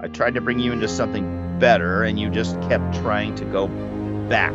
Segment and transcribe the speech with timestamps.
[0.00, 3.68] I tried to bring you into something better, and you just kept trying to go
[4.28, 4.52] back.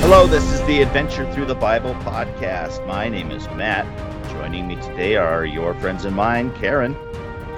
[0.00, 2.86] Hello, this is the Adventure Through the Bible podcast.
[2.86, 3.86] My name is Matt.
[4.30, 6.96] Joining me today are your friends and mine, Karen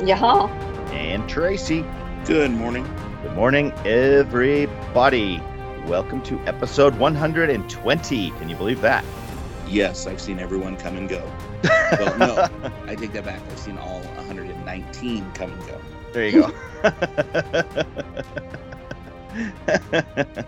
[0.03, 0.47] Yeah.
[0.93, 1.85] and Tracy.
[2.31, 2.85] Good morning.
[3.25, 5.43] Good morning, everybody.
[5.89, 8.31] Welcome to episode 120.
[8.31, 9.05] Can you believe that?
[9.67, 11.29] Yes, I've seen everyone come and go.
[11.99, 12.49] Well, no,
[12.87, 13.43] I take that back.
[13.51, 15.81] I've seen all 119 come and go.
[16.13, 16.47] There you go.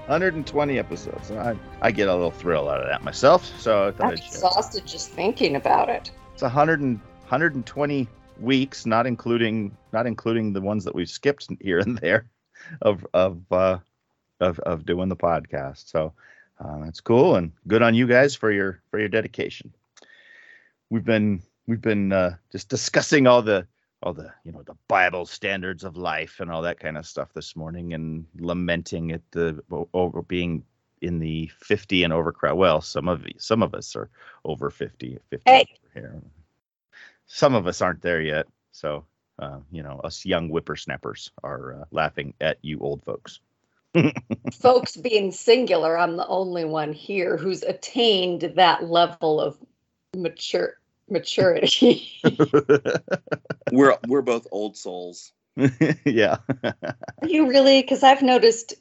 [0.07, 1.33] 120 episodes.
[1.33, 3.45] I, I get a little thrill out of that myself.
[3.59, 4.29] So I thought I'm I'd share.
[4.29, 6.13] exhausted just thinking about it.
[6.33, 8.07] it's 100 and, 120
[8.41, 12.31] weeks, not including not including the ones that we've skipped here and there
[12.81, 13.79] of of uh,
[14.41, 15.89] of of doing the podcast.
[15.89, 16.13] So
[16.61, 19.73] uh, that's cool and good on you guys for your for your dedication.
[20.91, 23.67] We've been we've been uh, just discussing all the
[24.03, 27.33] all the you know the Bible standards of life and all that kind of stuff
[27.35, 30.65] this morning and lamenting at the over being
[31.01, 32.57] in the 50 and over crowd.
[32.57, 34.09] Well, some of some of us are
[34.45, 35.67] over 50, 50 Hey.
[35.95, 36.23] here.
[37.35, 38.47] Some of us aren't there yet.
[38.73, 39.07] So,
[39.39, 43.41] uh, you know, us young whippersnappers are uh, laughing at you old folks.
[44.61, 49.57] Folks being singular, I'm the only one here who's attained that level of
[50.15, 50.75] mature
[51.09, 52.07] maturity.
[53.73, 55.33] We're we're both old souls.
[56.05, 56.37] yeah.
[56.63, 57.81] Are you really?
[57.81, 58.75] Because I've noticed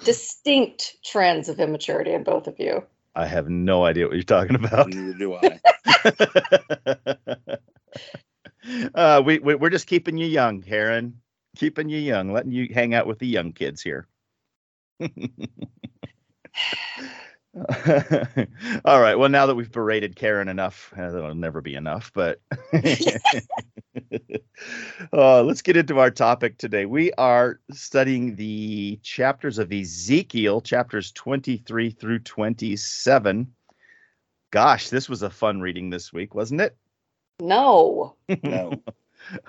[0.00, 2.82] distinct trends of immaturity in both of you.
[3.14, 4.88] I have no idea what you're talking about.
[4.88, 5.60] Neither do I.
[8.94, 11.20] uh, we, we we're just keeping you young, Karen.
[11.56, 14.08] Keeping you young, letting you hang out with the young kids here.
[18.84, 19.16] All right.
[19.16, 22.10] Well, now that we've berated Karen enough, uh, that'll never be enough.
[22.14, 22.40] But
[25.12, 26.86] uh, let's get into our topic today.
[26.86, 33.52] We are studying the chapters of Ezekiel, chapters 23 through 27.
[34.50, 36.76] Gosh, this was a fun reading this week, wasn't it?
[37.42, 38.14] No.
[38.42, 38.82] No.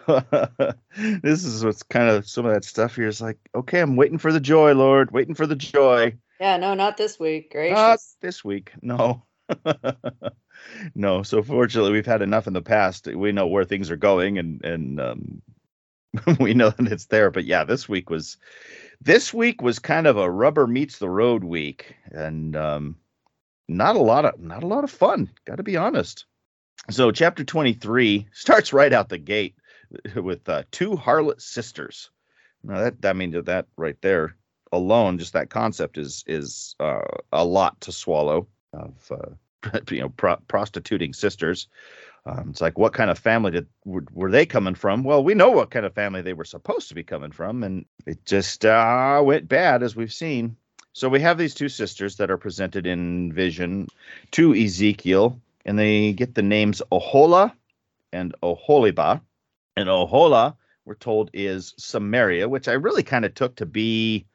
[1.22, 4.18] this is what's kind of some of that stuff here is like, okay, I'm waiting
[4.18, 6.18] for the joy, Lord, waiting for the joy.
[6.40, 7.52] Yeah, no, not this week.
[7.52, 7.76] Gracious.
[7.76, 8.72] Not this week.
[8.82, 9.24] No.
[10.96, 11.24] no.
[11.24, 13.08] So fortunately we've had enough in the past.
[13.08, 15.42] We know where things are going and and um
[16.40, 17.30] we know that it's there.
[17.30, 18.38] But yeah, this week was
[19.02, 21.96] this week was kind of a rubber meets the road week.
[22.12, 22.96] And um
[23.68, 26.26] not a lot of not a lot of fun, gotta be honest.
[26.90, 29.56] So chapter 23 starts right out the gate
[30.16, 32.10] with uh, two harlot sisters.
[32.64, 34.36] Now that means that that right there
[34.72, 37.02] alone, just that concept is is uh,
[37.32, 38.48] a lot to swallow.
[38.74, 39.30] Of uh,
[39.90, 41.68] you know, pro- prostituting sisters.
[42.26, 45.04] Um, it's like, what kind of family did were, were they coming from?
[45.04, 47.86] Well, we know what kind of family they were supposed to be coming from, and
[48.06, 50.56] it just uh, went bad as we've seen.
[50.94, 53.88] So we have these two sisters that are presented in vision
[54.32, 57.54] to Ezekiel, and they get the names Ohola
[58.12, 59.22] and Oholiba.
[59.76, 64.26] And Ohola, we're told, is Samaria, which I really kind of took to be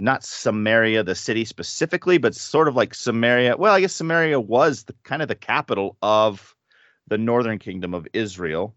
[0.00, 3.56] not Samaria, the city specifically, but sort of like Samaria.
[3.56, 6.54] Well, I guess Samaria was the kind of the capital of
[7.08, 8.74] the northern kingdom of Israel.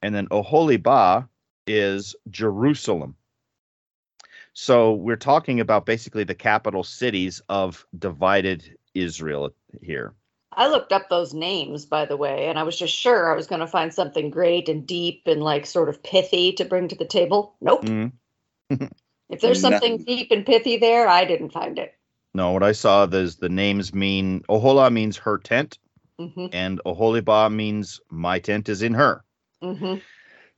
[0.00, 1.28] And then Oholiba
[1.66, 3.16] is Jerusalem.
[4.54, 9.50] So we're talking about basically the capital cities of divided Israel
[9.82, 10.14] here.
[10.54, 13.46] I looked up those names, by the way, and I was just sure I was
[13.46, 16.96] going to find something great and deep and like sort of pithy to bring to
[16.96, 17.54] the table.
[17.60, 17.84] Nope.
[17.84, 18.12] Mm.
[19.30, 20.04] If there's something Nothing.
[20.04, 21.94] deep and pithy there, I didn't find it.
[22.34, 25.78] No, what I saw is the names mean Ohola means her tent,
[26.18, 29.24] hmm and Oholiba means my tent is in her.
[29.62, 29.96] hmm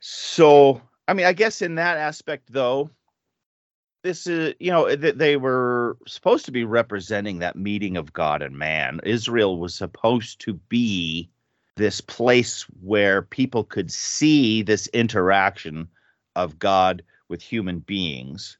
[0.00, 2.90] So, I mean, I guess in that aspect, though,
[4.04, 8.42] this is, you know, th- they were supposed to be representing that meeting of God
[8.42, 9.00] and man.
[9.02, 11.30] Israel was supposed to be
[11.76, 15.88] this place where people could see this interaction
[16.36, 18.58] of God with human beings.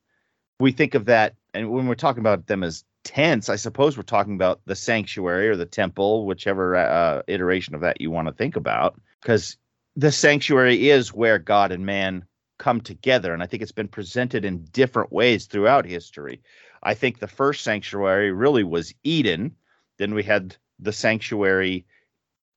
[0.58, 4.02] We think of that, and when we're talking about them as tents, I suppose we're
[4.02, 8.34] talking about the sanctuary or the temple, whichever uh, iteration of that you want to
[8.34, 9.58] think about, because
[9.94, 12.24] the sanctuary is where God and man
[12.58, 13.32] come together.
[13.32, 16.42] And I think it's been presented in different ways throughout history.
[16.82, 19.56] I think the first sanctuary really was Eden.
[19.98, 21.86] Then we had the sanctuary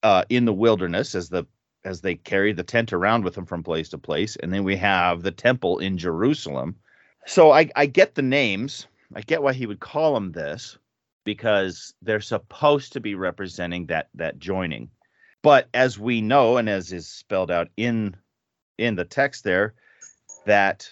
[0.03, 1.45] uh, in the wilderness as the
[1.83, 4.75] as they carried the tent around with them from place to place, and then we
[4.75, 6.75] have the temple in Jerusalem.
[7.25, 8.88] So I, I get the names.
[9.15, 10.77] I get why he would call them this
[11.23, 14.89] because they're supposed to be representing that that joining.
[15.44, 18.15] But as we know, and as is spelled out in
[18.77, 19.73] in the text there,
[20.47, 20.89] that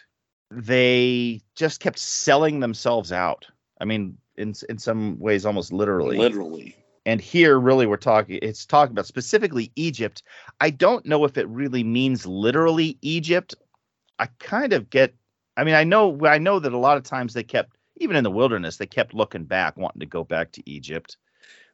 [0.52, 3.46] they just kept selling themselves out.
[3.82, 6.18] I mean, in in some ways, almost literally.
[6.18, 6.76] Literally.
[7.08, 8.40] And here, really, we're talking.
[8.42, 10.24] It's talking about specifically Egypt.
[10.60, 13.54] I don't know if it really means literally Egypt.
[14.20, 15.14] I kind of get.
[15.58, 16.26] I mean, I know.
[16.26, 19.14] I know that a lot of times they kept, even in the wilderness, they kept
[19.14, 21.18] looking back, wanting to go back to Egypt.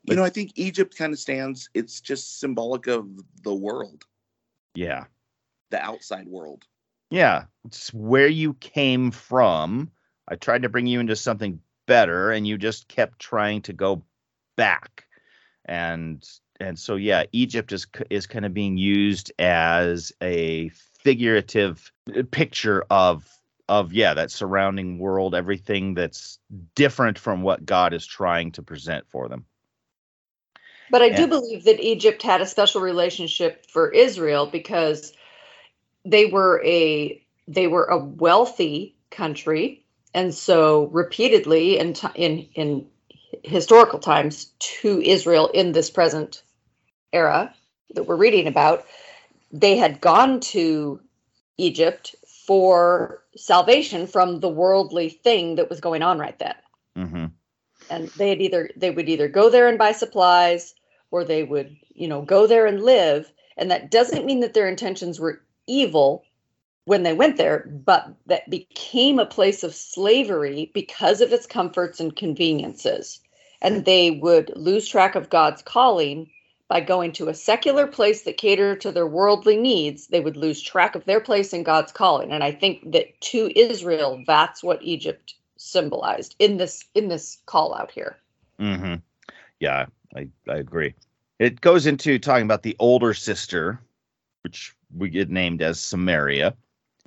[0.04, 1.70] You know, I think Egypt kind of stands.
[1.74, 3.08] It's just symbolic of
[3.44, 4.04] the world,
[4.76, 5.06] Yeah,
[5.70, 6.66] the outside world.
[7.12, 7.44] Yeah.
[7.66, 9.92] It's where you came from.
[10.28, 14.04] I tried to bring you into something better, and you just kept trying to go
[14.56, 15.06] back.
[15.66, 16.28] And
[16.60, 20.70] and so yeah, Egypt is is kind of being used as a
[21.04, 21.92] figurative
[22.32, 23.28] picture of
[23.70, 26.40] of yeah that surrounding world, everything that's
[26.76, 29.46] different from what God is trying to present for them.
[30.90, 35.14] But I do believe that Egypt had a special relationship for Israel because
[36.06, 39.84] they were a they were a wealthy country,
[40.14, 42.88] and so repeatedly in in in
[43.44, 46.44] historical times to Israel in this present
[47.14, 47.54] era
[47.96, 48.86] that we're reading about,
[49.52, 51.00] they had gone to
[51.58, 52.16] Egypt
[52.48, 56.56] for salvation from the worldly thing that was going on right then.
[56.96, 57.26] Hmm
[57.92, 60.74] and they had either they would either go there and buy supplies
[61.12, 63.32] or they would you know go there and live.
[63.58, 66.24] And that doesn't mean that their intentions were evil
[66.86, 72.00] when they went there but that became a place of slavery because of its comforts
[72.00, 73.20] and conveniences
[73.62, 76.30] and they would lose track of God's calling
[76.68, 80.62] by going to a secular place that catered to their worldly needs they would lose
[80.62, 84.82] track of their place in God's calling and i think that to Israel that's what
[84.82, 88.18] Egypt symbolized in this in this call out here
[88.62, 88.96] Mm-hmm.
[89.60, 89.86] Yeah,
[90.16, 90.94] I, I agree.
[91.40, 93.80] It goes into talking about the older sister,
[94.44, 96.56] which we get named as Samaria,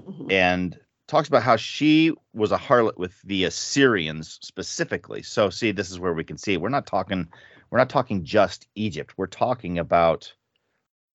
[0.00, 0.31] mm-hmm.
[0.31, 5.22] and talks about how she was a harlot with the Assyrians specifically.
[5.22, 7.28] So see, this is where we can see we're not talking
[7.70, 9.14] we're not talking just Egypt.
[9.16, 10.32] We're talking about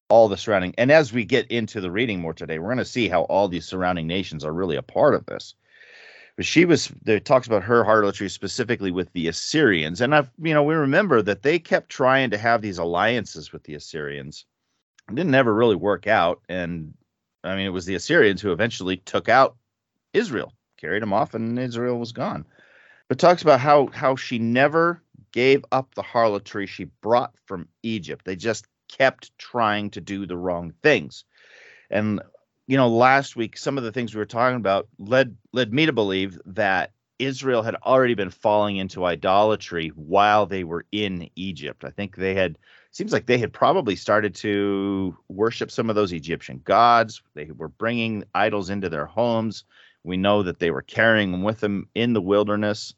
[0.09, 0.73] all the surrounding.
[0.77, 3.47] And as we get into the reading more today, we're going to see how all
[3.47, 5.53] these surrounding nations are really a part of this.
[6.35, 10.01] But she was there talks about her harlotry specifically with the Assyrians.
[10.01, 13.63] And I've you know, we remember that they kept trying to have these alliances with
[13.63, 14.45] the Assyrians.
[15.09, 16.41] It didn't ever really work out.
[16.49, 16.93] And
[17.43, 19.55] I mean it was the Assyrians who eventually took out
[20.13, 22.45] Israel, carried them off, and Israel was gone.
[23.07, 25.01] But talks about how how she never
[25.31, 28.25] gave up the harlotry she brought from Egypt.
[28.25, 31.25] They just kept trying to do the wrong things.
[31.89, 32.21] And
[32.67, 35.85] you know, last week some of the things we were talking about led led me
[35.87, 41.83] to believe that Israel had already been falling into idolatry while they were in Egypt.
[41.83, 42.57] I think they had
[42.91, 47.21] seems like they had probably started to worship some of those Egyptian gods.
[47.33, 49.63] They were bringing idols into their homes.
[50.03, 52.93] We know that they were carrying them with them in the wilderness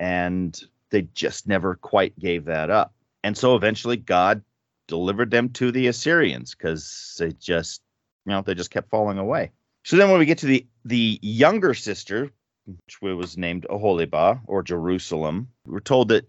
[0.00, 0.58] and
[0.90, 2.94] they just never quite gave that up.
[3.22, 4.42] And so eventually God
[4.86, 7.82] delivered them to the Assyrians because they just,
[8.26, 9.50] you know, they just kept falling away.
[9.84, 12.30] So then when we get to the the younger sister,
[12.66, 16.28] which was named Oholibah or Jerusalem, we're told that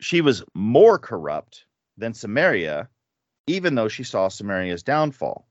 [0.00, 1.64] she was more corrupt
[1.96, 2.88] than Samaria,
[3.46, 5.46] even though she saw Samaria's downfall.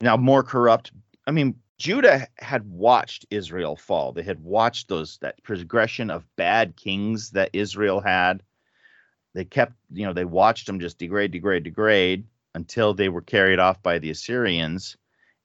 [0.00, 0.92] Now, more corrupt,
[1.26, 4.12] I mean, Judah had watched Israel fall.
[4.12, 8.42] They had watched those that progression of bad kings that Israel had.
[9.34, 13.58] They kept, you know, they watched them just degrade, degrade, degrade until they were carried
[13.58, 14.96] off by the Assyrians.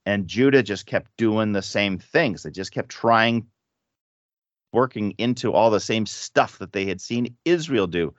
[0.06, 2.44] And Judah just kept doing the same things.
[2.44, 3.48] They just kept trying,
[4.72, 8.14] working into all the same stuff that they had seen Israel do.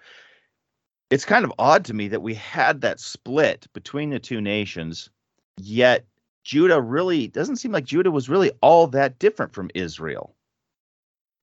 [1.11, 5.09] It's kind of odd to me that we had that split between the two nations,
[5.57, 6.07] yet
[6.45, 10.35] Judah really doesn't seem like Judah was really all that different from Israel.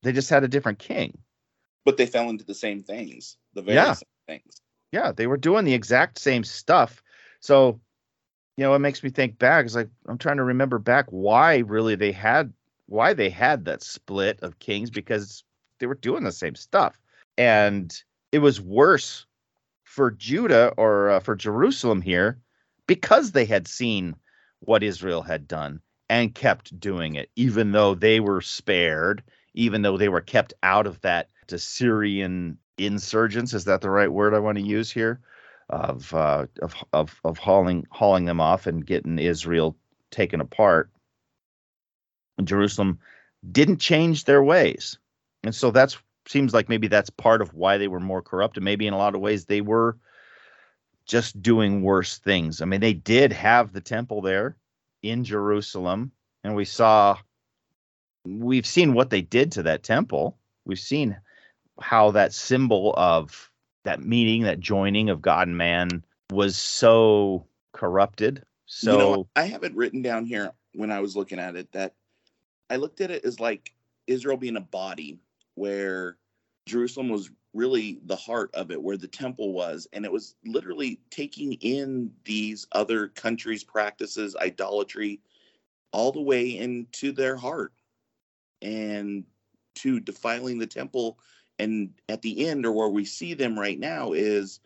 [0.03, 1.17] They just had a different king.
[1.83, 3.93] But they fell into the same things, the very Yeah.
[3.93, 4.61] same things.
[4.91, 7.01] Yeah, they were doing the exact same stuff.
[7.39, 7.79] So,
[8.57, 9.65] you know, it makes me think back.
[9.65, 12.53] It's like I'm trying to remember back why really they had
[12.87, 15.43] why they had that split of kings because
[15.79, 16.99] they were doing the same stuff,
[17.37, 19.25] and it was worse
[19.95, 22.37] for Judah or uh, for Jerusalem here
[22.85, 24.13] because they had seen
[24.59, 29.23] what Israel had done and kept doing it, even though they were spared,
[29.53, 33.53] even though they were kept out of that Assyrian insurgents.
[33.53, 35.21] Is that the right word I want to use here?
[35.69, 39.77] Of uh, of of of hauling hauling them off and getting Israel
[40.11, 40.91] taken apart.
[42.43, 42.99] Jerusalem,
[43.49, 44.97] didn't change their ways.
[45.43, 48.57] And so that's seems like maybe that's part of why they were more corrupt.
[48.57, 49.97] And maybe in a lot of ways they were
[51.05, 52.61] just doing worse things.
[52.61, 54.57] I mean, they did have the temple there
[55.03, 56.11] in Jerusalem,
[56.43, 57.17] and we saw,
[58.25, 60.37] we've seen what they did to that temple.
[60.65, 61.15] We've seen
[61.79, 63.51] how that symbol of
[63.83, 68.43] that meeting, that joining of God and man was so corrupted.
[68.65, 71.71] So you know, I have it written down here when I was looking at it
[71.73, 71.93] that
[72.69, 73.73] I looked at it as like
[74.07, 75.19] Israel being a body
[75.55, 76.17] where
[76.67, 79.87] Jerusalem was really the heart of it, where the temple was.
[79.93, 85.21] And it was literally taking in these other countries' practices, idolatry,
[85.91, 87.71] all the way into their heart
[88.61, 89.23] and
[89.75, 91.17] to defiling the temple.
[91.57, 94.59] And at the end, or where we see them right now, is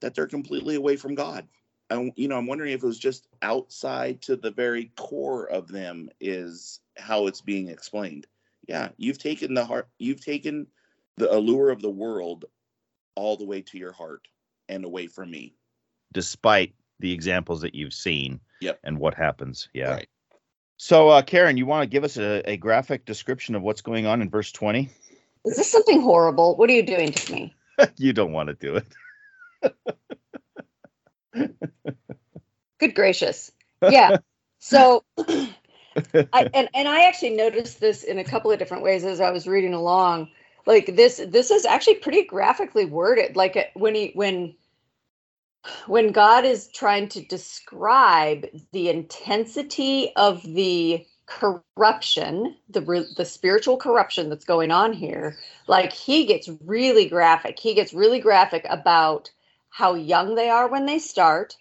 [0.00, 1.48] that they're completely away from God.
[1.90, 5.68] I, you know, I'm wondering if it was just outside to the very core of
[5.68, 8.26] them, is how it's being explained.
[8.68, 10.66] Yeah, you've taken the heart, you've taken
[11.16, 12.46] the allure of the world
[13.14, 14.26] all the way to your heart
[14.68, 15.54] and away from me.
[16.12, 18.78] Despite the examples that you've seen yep.
[18.84, 19.68] and what happens.
[19.72, 19.94] Yeah.
[19.94, 20.08] Right.
[20.76, 24.06] So, uh, Karen, you want to give us a, a graphic description of what's going
[24.06, 24.90] on in verse 20?
[25.44, 26.56] Is this something horrible?
[26.56, 27.54] What are you doing to me?
[27.96, 28.86] you don't want to do it.
[32.78, 33.52] Good gracious.
[33.82, 34.18] Yeah.
[34.58, 35.04] So
[36.32, 39.30] I, and and I actually noticed this in a couple of different ways as I
[39.30, 40.28] was reading along.
[40.66, 43.36] Like this this is actually pretty graphically worded.
[43.36, 44.54] Like when he when
[45.86, 52.82] when god is trying to describe the intensity of the corruption the
[53.16, 57.58] the spiritual corruption that's going on here like he gets really graphic.
[57.58, 59.30] He gets really graphic about
[59.70, 61.56] how young they are when they start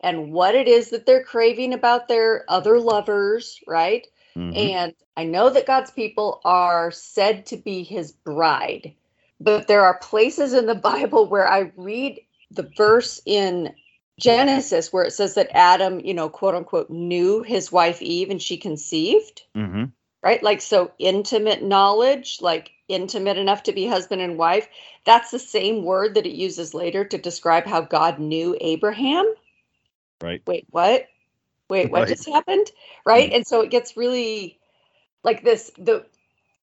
[0.00, 4.06] and what it is that they're craving about their other lovers right
[4.38, 4.56] Mm-hmm.
[4.56, 8.94] And I know that God's people are said to be his bride,
[9.40, 13.74] but there are places in the Bible where I read the verse in
[14.20, 18.40] Genesis where it says that Adam, you know, quote unquote, knew his wife Eve and
[18.40, 19.42] she conceived.
[19.56, 19.84] Mm-hmm.
[20.20, 20.42] Right?
[20.42, 24.66] Like, so intimate knowledge, like intimate enough to be husband and wife.
[25.04, 29.32] That's the same word that it uses later to describe how God knew Abraham.
[30.20, 30.42] Right.
[30.46, 31.06] Wait, what?
[31.68, 32.08] wait, what right.
[32.08, 32.70] just happened?
[33.04, 33.30] Right.
[33.30, 33.36] Mm.
[33.36, 34.58] And so it gets really
[35.24, 36.06] like this the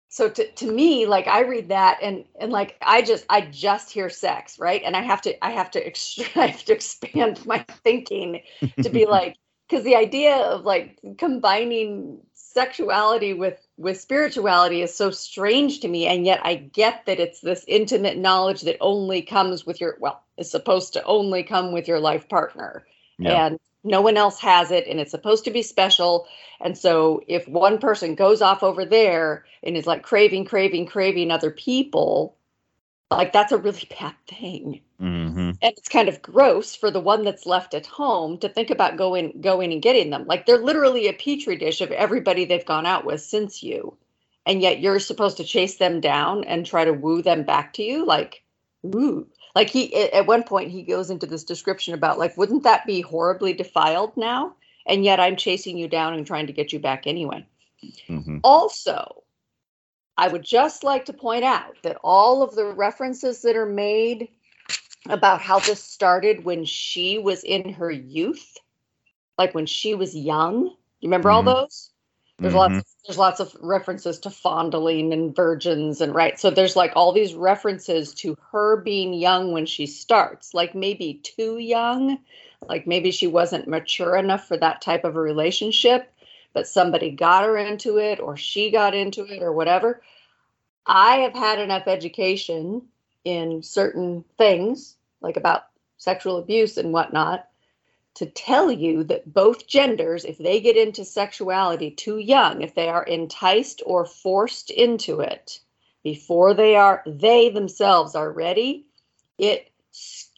[0.10, 3.92] so to, to me like i read that and and like i just i just
[3.92, 7.46] hear sex right and i have to i have to ex- i have to expand
[7.46, 8.42] my thinking
[8.82, 9.36] to be like
[9.68, 16.08] because the idea of like combining sexuality with with spirituality is so strange to me
[16.08, 20.24] and yet i get that it's this intimate knowledge that only comes with your well
[20.38, 22.86] is supposed to only come with your life partner
[23.18, 23.48] yeah.
[23.48, 26.28] and no one else has it and it's supposed to be special.
[26.60, 31.32] And so if one person goes off over there and is like craving craving craving
[31.32, 32.36] other people
[33.12, 34.82] like that's a really bad thing.
[35.02, 35.40] Mm-hmm.
[35.40, 38.96] and it's kind of gross for the one that's left at home to think about
[38.96, 40.26] going going and getting them.
[40.26, 43.98] Like they're literally a petri dish of everybody they've gone out with since you.
[44.46, 47.84] And yet you're supposed to chase them down and try to woo them back to
[47.84, 48.06] you?
[48.06, 48.44] Like
[48.86, 52.86] ooh like he at one point he goes into this description about like wouldn't that
[52.86, 54.54] be horribly defiled now
[54.86, 57.44] and yet i'm chasing you down and trying to get you back anyway
[58.08, 58.38] mm-hmm.
[58.44, 59.24] also
[60.18, 64.28] i would just like to point out that all of the references that are made
[65.10, 68.58] about how this started when she was in her youth
[69.38, 70.66] like when she was young
[71.00, 71.48] you remember mm-hmm.
[71.48, 71.92] all those
[72.40, 72.74] there's mm-hmm.
[72.74, 76.38] lots of, there's lots of references to fondling and virgins and right.
[76.40, 81.22] So there's like all these references to her being young when she starts, like maybe
[81.24, 82.20] too young,
[82.68, 86.12] like maybe she wasn't mature enough for that type of a relationship,
[86.54, 90.02] but somebody got her into it or she got into it or whatever.
[90.86, 92.82] I have had enough education
[93.24, 97.48] in certain things, like about sexual abuse and whatnot,
[98.16, 102.88] to tell you that both genders, if they get into sexuality too young, if they
[102.88, 105.60] are enticed or forced into it
[106.04, 108.86] before they are they themselves are ready,
[109.38, 109.70] it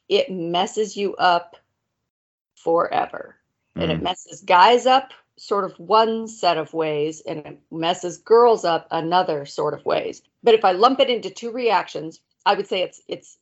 [0.09, 1.55] it messes you up
[2.55, 3.35] forever.
[3.75, 3.83] Mm.
[3.83, 4.03] And it mm.
[4.03, 9.45] messes guys up sort of one set of ways and it messes girls up another
[9.45, 10.23] sort of ways.
[10.41, 13.37] But if I lump it into two reactions, I would say it's it's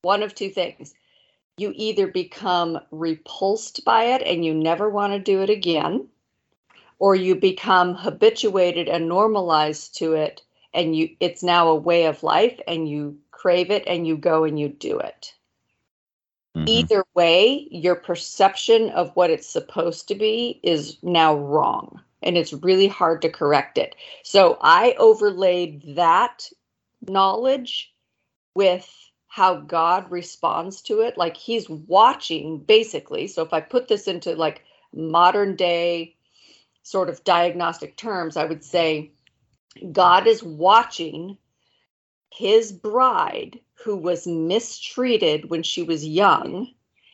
[0.00, 0.94] one of two things
[1.56, 6.06] you either become repulsed by it and you never want to do it again,
[6.98, 10.42] or you become habituated and normalized to it
[10.74, 14.44] and you it's now a way of life and you crave it and you go
[14.44, 15.34] and you do it.
[16.54, 16.68] Mm-hmm.
[16.68, 22.52] Either way, your perception of what it's supposed to be is now wrong and it's
[22.52, 23.94] really hard to correct it.
[24.22, 26.48] So I overlaid that
[27.08, 27.94] knowledge
[28.54, 28.90] with
[29.36, 31.18] how God responds to it.
[31.18, 33.26] Like he's watching basically.
[33.26, 34.64] So if I put this into like
[34.94, 36.16] modern day
[36.82, 39.10] sort of diagnostic terms, I would say
[39.92, 41.36] God is watching
[42.32, 46.68] his bride who was mistreated when she was young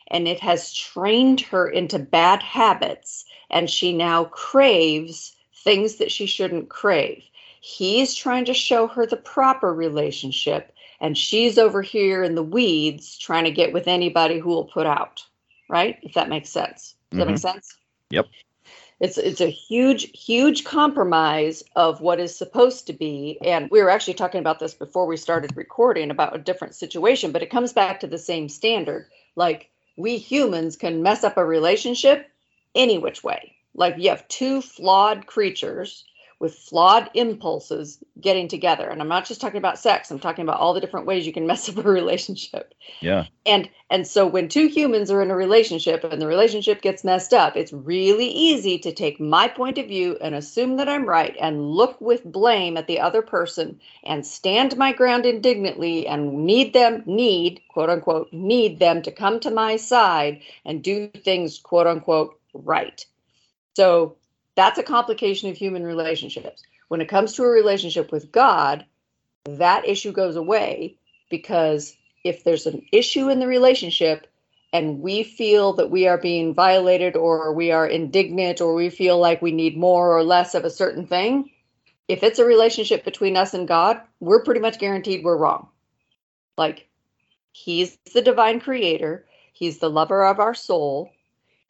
[0.07, 6.25] and it has trained her into bad habits and she now craves things that she
[6.25, 7.25] shouldn't crave.
[7.59, 10.72] He's trying to show her the proper relationship
[11.03, 14.87] and she's over here in the weeds trying to get with anybody who will put
[14.87, 15.23] out,
[15.69, 15.99] right?
[16.01, 16.95] If that makes sense.
[17.11, 17.19] Does mm-hmm.
[17.19, 17.41] that make mm-hmm.
[17.41, 17.77] sense?
[18.09, 18.25] Yep
[19.03, 23.89] it's it's a huge huge compromise of what is supposed to be and we were
[23.89, 27.73] actually talking about this before we started recording about a different situation but it comes
[27.73, 29.05] back to the same standard
[29.35, 32.29] like we humans can mess up a relationship
[32.75, 36.05] any which way like you have two flawed creatures
[36.43, 38.89] with flawed impulses getting together.
[38.89, 41.31] And I'm not just talking about sex, I'm talking about all the different ways you
[41.31, 42.73] can mess up a relationship.
[42.99, 43.27] Yeah.
[43.45, 47.33] And and so when two humans are in a relationship and the relationship gets messed
[47.33, 51.33] up, it's really easy to take my point of view and assume that I'm right
[51.39, 56.73] and look with blame at the other person and stand my ground indignantly and need
[56.73, 61.87] them need quote unquote need them to come to my side and do things quote
[61.87, 63.05] unquote right.
[63.77, 64.17] So
[64.55, 66.63] that's a complication of human relationships.
[66.87, 68.85] When it comes to a relationship with God,
[69.45, 70.97] that issue goes away
[71.29, 74.27] because if there's an issue in the relationship
[74.71, 79.19] and we feel that we are being violated or we are indignant or we feel
[79.19, 81.51] like we need more or less of a certain thing,
[82.07, 85.69] if it's a relationship between us and God, we're pretty much guaranteed we're wrong.
[86.57, 86.87] Like,
[87.51, 91.12] He's the divine creator, He's the lover of our soul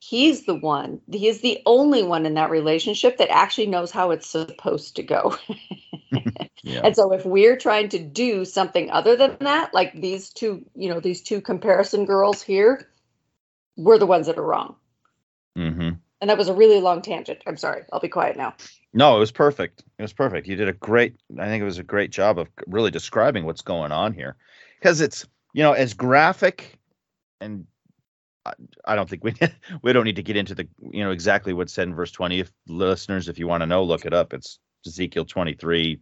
[0.09, 4.11] he's the one he is the only one in that relationship that actually knows how
[4.11, 5.35] it's supposed to go.
[6.65, 6.79] Yeah.
[6.85, 10.87] and so if we're trying to do something other than that like these two you
[10.87, 12.87] know these two comparison girls here
[13.75, 14.75] we're the ones that are wrong.
[15.57, 15.89] Mm-hmm.
[16.21, 17.39] and that was a really long tangent.
[17.45, 17.81] I'm sorry.
[17.91, 18.53] I'll be quiet now.
[18.93, 19.83] No it was perfect.
[19.97, 20.47] It was perfect.
[20.47, 23.61] You did a great i think it was a great job of really describing what's
[23.61, 24.37] going on here.
[24.79, 26.79] Because it's you know as graphic
[27.41, 27.65] and
[28.85, 29.33] I don't think we
[29.81, 32.39] we don't need to get into the you know exactly what's said in verse 20.
[32.39, 34.33] If listeners, if you want to know, look it up.
[34.33, 35.99] It's Ezekiel 23,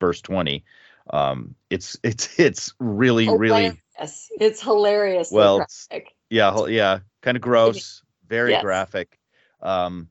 [0.00, 0.64] verse 20.
[1.10, 3.40] Um, it's it's it's really hilarious.
[3.40, 5.30] really yes, it's hilarious.
[5.32, 5.88] Well, it's,
[6.30, 8.62] yeah, yeah, kind of gross, very yes.
[8.62, 9.18] graphic,
[9.62, 10.08] um,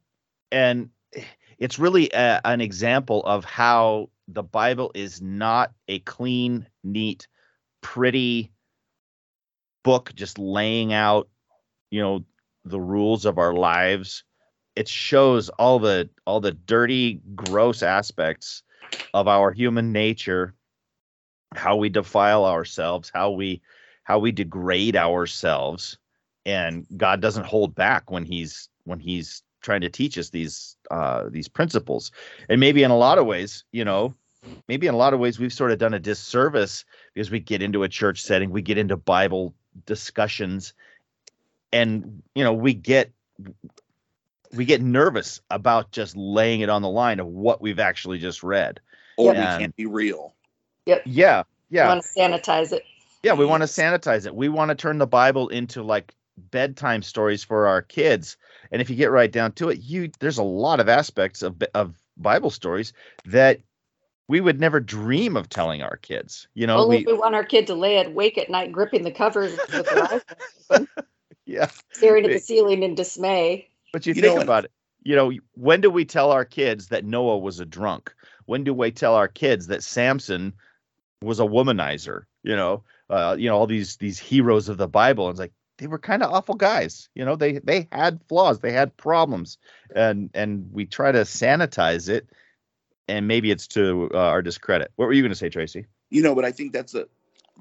[0.52, 0.90] and
[1.58, 7.28] it's really a, an example of how the Bible is not a clean, neat,
[7.82, 8.52] pretty
[9.84, 11.28] book just laying out
[11.94, 12.24] you know
[12.66, 14.24] the rules of our lives
[14.76, 18.64] it shows all the all the dirty gross aspects
[19.14, 20.56] of our human nature
[21.56, 23.62] how we defile ourselves how we
[24.04, 25.98] how we degrade ourselves.
[26.46, 31.30] And god doesn't hold back when he's when he's trying to teach us these uh
[31.30, 32.12] these principles.
[32.50, 34.16] And maybe in a lot of ways you know
[34.68, 37.62] maybe in a lot of ways we've sort of done a disservice because we get
[37.62, 39.54] into a church setting we get into bible
[39.86, 40.74] discussions
[41.74, 43.12] and you know we get
[44.54, 48.44] we get nervous about just laying it on the line of what we've actually just
[48.44, 48.80] read.
[49.18, 50.36] Or and, we can't be real.
[50.86, 51.04] Yep.
[51.06, 51.86] Yeah yeah.
[51.86, 52.84] We want to sanitize it.
[53.24, 54.36] Yeah we want to sanitize it.
[54.36, 58.38] We want to turn the bible into like bedtime stories for our kids.
[58.72, 61.62] And if you get right down to it you there's a lot of aspects of
[61.74, 62.94] of bible stories
[63.26, 63.60] that
[64.28, 67.44] we would never dream of telling our kids you know Only we, we want our
[67.44, 70.22] kid to lay awake at night gripping the covers with their
[70.70, 70.88] eyes
[71.46, 71.70] yeah.
[71.92, 73.68] Staring at the ceiling in dismay.
[73.92, 74.72] But you, you think about it.
[75.04, 78.14] You know, when do we tell our kids that Noah was a drunk?
[78.46, 80.54] When do we tell our kids that Samson
[81.22, 82.24] was a womanizer?
[82.44, 85.28] You know, uh, you know all these these heroes of the Bible.
[85.28, 87.10] And it's like they were kind of awful guys.
[87.16, 89.58] You know, they they had flaws, they had problems,
[89.96, 92.28] and and we try to sanitize it,
[93.08, 94.92] and maybe it's to uh, our discredit.
[94.96, 95.86] What were you going to say, Tracy?
[96.10, 97.08] You know, but I think that's a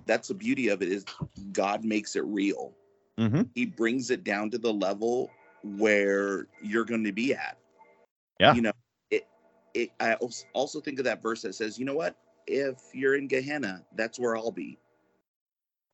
[0.07, 1.05] that's the beauty of it is
[1.53, 2.75] God makes it real.
[3.19, 3.43] Mm-hmm.
[3.55, 5.31] He brings it down to the level
[5.63, 7.59] where you're going to be at.
[8.41, 8.55] Yeah.
[8.55, 8.73] You know,
[9.11, 9.27] it,
[9.75, 10.15] it, I
[10.55, 12.17] also think of that verse that says, you know what?
[12.47, 14.79] If you're in Gehenna, that's where I'll be.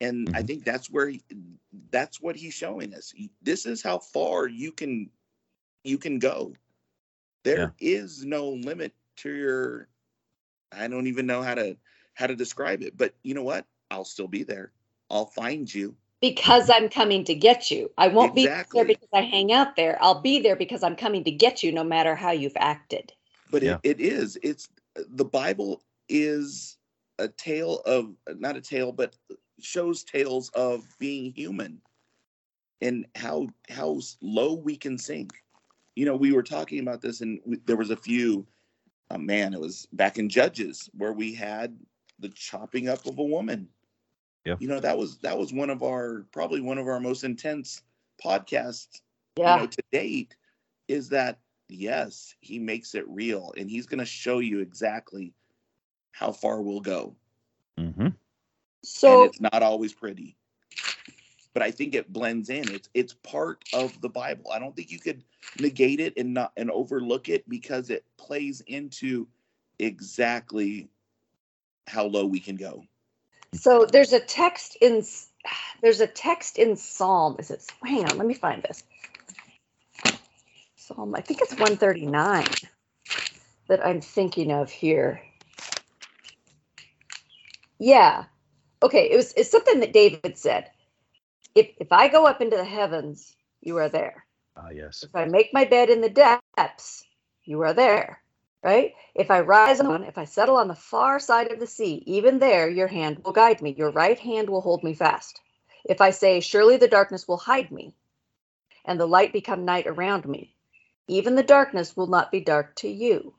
[0.01, 0.37] And mm-hmm.
[0.37, 1.23] I think that's where he,
[1.91, 3.13] that's what he's showing us.
[3.43, 5.11] This is how far you can
[5.85, 6.55] you can go.
[7.45, 7.97] There yeah.
[7.99, 9.89] is no limit to your
[10.73, 11.77] I don't even know how to
[12.15, 13.67] how to describe it, but you know what?
[13.91, 14.73] I'll still be there.
[15.11, 17.91] I'll find you because I'm coming to get you.
[17.99, 18.37] I won't Exactly.
[18.37, 19.99] be there because I hang out there.
[20.03, 23.13] I'll be there because I'm coming to get you no matter how you've acted.
[23.51, 23.65] but Yeah.
[23.65, 24.69] it, it is it's
[25.11, 26.79] the bible is
[27.19, 29.17] a tale of not a tale but
[29.61, 31.81] shows tales of being human
[32.83, 35.33] and how how low we can sink
[35.97, 38.47] you know we were talking about this and we, there was a few
[39.11, 41.77] uh, man it was back in judges where we had
[42.21, 43.69] the chopping up of a woman
[44.49, 44.57] Yeah.
[44.61, 47.83] you know that was that was one of our probably one of our most intense
[48.25, 49.03] podcasts
[49.37, 49.57] Yeah.
[49.57, 50.37] you know to date
[50.89, 55.35] is that yes he makes it real and he's going to show you exactly
[56.13, 57.15] how far we'll go.
[57.79, 58.09] Hmm
[58.85, 60.35] so and it's not always pretty
[61.53, 62.71] but i think it blends in.
[62.71, 64.51] It's it's part of the bible.
[64.51, 65.25] I don't think you could
[65.61, 69.29] negate it and not and overlook it because it plays into
[69.79, 70.89] exactly
[71.87, 72.83] how low we can go
[73.55, 75.05] so there's a text in
[75.81, 77.37] there's a text in Psalm.
[77.39, 78.83] Is it hang on, let me find this.
[80.77, 82.47] Psalm, I think it's 139
[83.69, 85.23] that I'm thinking of here.
[87.79, 88.25] Yeah.
[88.83, 90.71] Okay, it was it's something that David said.
[91.55, 94.25] If if I go up into the heavens, you are there.
[94.57, 95.03] Ah, yes.
[95.03, 97.05] If I make my bed in the depths,
[97.45, 98.23] you are there.
[98.62, 98.94] Right?
[99.14, 102.38] If I rise on, if I settle on the far side of the sea, even
[102.38, 103.75] there your hand will guide me.
[103.77, 105.40] Your right hand will hold me fast.
[105.85, 107.94] If I say, Surely the darkness will hide me,
[108.85, 110.55] and the light become night around me,
[111.07, 113.35] even the darkness will not be dark to you.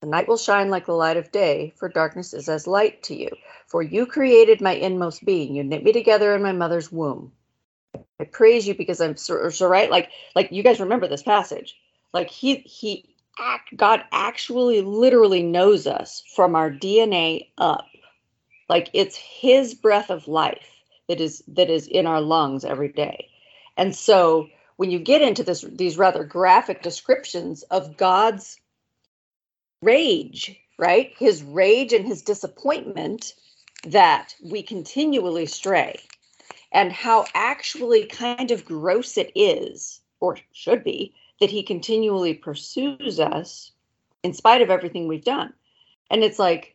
[0.00, 3.14] The night will shine like the light of day, for darkness is as light to
[3.16, 3.30] you.
[3.66, 5.54] For you created my inmost being.
[5.54, 7.32] You knit me together in my mother's womb.
[8.20, 9.90] I praise you because I'm so, so right.
[9.90, 11.76] Like, like you guys remember this passage.
[12.12, 17.86] Like he he act God actually literally knows us from our DNA up.
[18.68, 20.66] Like it's his breath of life
[21.08, 23.28] that is that is in our lungs every day.
[23.76, 28.58] And so when you get into this these rather graphic descriptions of God's
[29.82, 31.12] rage, right?
[31.18, 33.34] His rage and his disappointment
[33.84, 36.00] that we continually stray
[36.72, 43.20] and how actually kind of gross it is or should be that he continually pursues
[43.20, 43.72] us
[44.22, 45.52] in spite of everything we've done.
[46.10, 46.74] And it's like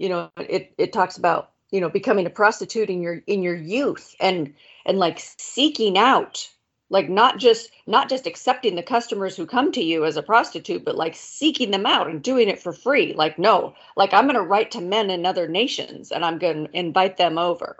[0.00, 3.54] you know it it talks about you know becoming a prostitute in your in your
[3.54, 4.54] youth and
[4.86, 6.48] and like seeking out
[6.88, 10.84] like not just not just accepting the customers who come to you as a prostitute
[10.84, 13.12] but like seeking them out and doing it for free.
[13.12, 16.66] Like no like i'm going to write to men in other nations and i'm going
[16.66, 17.76] to invite them over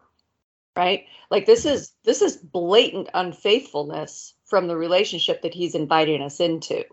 [0.76, 1.06] right?
[1.30, 6.84] Like this is this is blatant unfaithfulness from the relationship that he's inviting us into.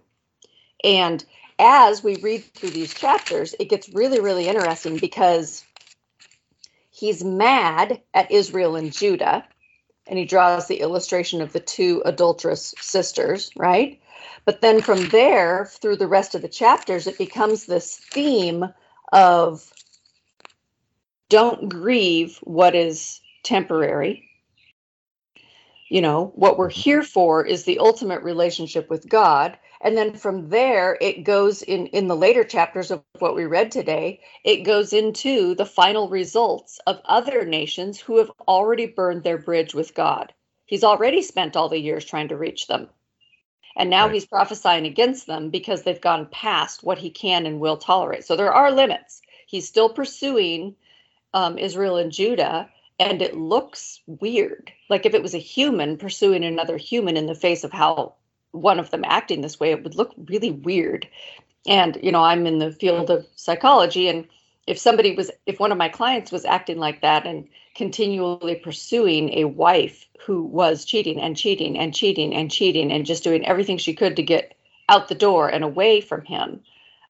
[0.83, 1.23] And
[1.59, 5.63] as we read through these chapters it gets really really interesting because
[6.89, 9.45] he's mad at israel and judah
[10.07, 13.99] and he draws the illustration of the two adulterous sisters right?
[14.45, 18.65] But then from there through the rest of the chapters it becomes this theme
[19.11, 19.71] of
[21.29, 24.29] don't grieve what is temporary.
[25.89, 29.57] You know what we're here for is the ultimate relationship with god.
[29.81, 33.71] And then from there it goes in in the later chapters of what we read
[33.71, 39.37] today it goes into the final results of other nations who have already burned their
[39.39, 40.33] bridge with god.
[40.65, 42.89] He's already spent all the years trying to reach them.
[43.77, 44.13] And now Right.
[44.15, 48.25] he's prophesying against them because they've gone past what he can and will tolerate.
[48.25, 49.21] So there are limits.
[49.47, 50.75] He's still pursuing
[51.33, 54.71] um, israel and judah and it looks weird.
[54.89, 58.15] Like if it was a human pursuing another human in the face of how
[58.51, 61.07] one of them acting this way, it would look really weird.
[61.67, 64.27] And you know, I'm in the field of psychology, and
[64.65, 69.33] if somebody was, if one of my clients was acting like that and continually pursuing
[69.33, 73.77] a wife who was cheating and cheating and cheating and cheating and just doing everything
[73.77, 74.55] she could to get
[74.89, 76.61] out the door and away from him,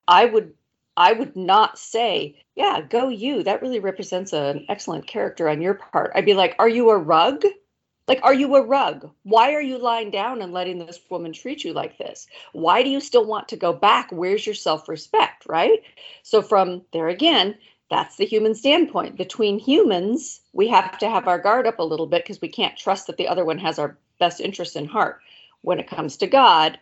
[0.08, 0.54] I would
[0.97, 3.43] I would not say, yeah, go you.
[3.43, 6.12] That really represents an excellent character on your part.
[6.15, 7.46] I'd be like, are you a rug?
[8.08, 9.12] Like, are you a rug?
[9.22, 12.26] Why are you lying down and letting this woman treat you like this?
[12.54, 14.10] Why do you still want to go back?
[14.12, 15.84] Where's your self respect, right?
[16.24, 17.58] So, from there again,
[17.91, 19.17] that's the human standpoint.
[19.17, 22.76] Between humans, we have to have our guard up a little bit because we can't
[22.76, 25.20] trust that the other one has our best interests in heart.
[25.62, 26.80] When it comes to God,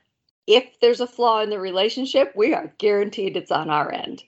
[0.48, 4.24] if there's a flaw in the relationship, we are guaranteed it's on our end.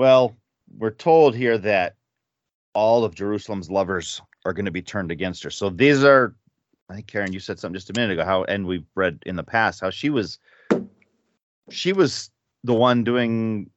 [0.00, 0.34] Well,
[0.78, 1.96] we're told here that
[2.72, 5.50] all of Jerusalem's lovers are going to be turned against her.
[5.50, 6.34] So these are,
[6.88, 8.24] I think Karen, you said something just a minute ago.
[8.24, 10.38] How and we've read in the past how she was,
[11.68, 12.30] she was
[12.64, 13.68] the one doing,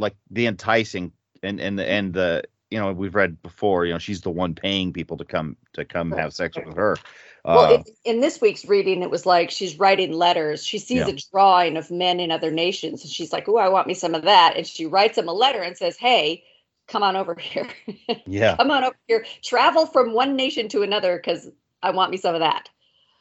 [0.00, 1.12] like the enticing
[1.44, 3.86] and and the and the you know we've read before.
[3.86, 6.98] You know, she's the one paying people to come to come have sex with her.
[7.44, 10.64] Well, Uh, it, in this week's reading, it was like she's writing letters.
[10.64, 11.14] She sees Yeah.
[11.14, 14.14] a drawing of men in other nations, and she's like, "Oh, I want me some
[14.14, 16.44] of that." And she writes him a letter and says, "Hey,
[16.88, 17.68] come on over here.
[18.26, 19.24] yeah, come on over here.
[19.42, 21.48] Travel from one nation to another because
[21.82, 22.68] I want me some of that."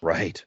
[0.01, 0.43] right,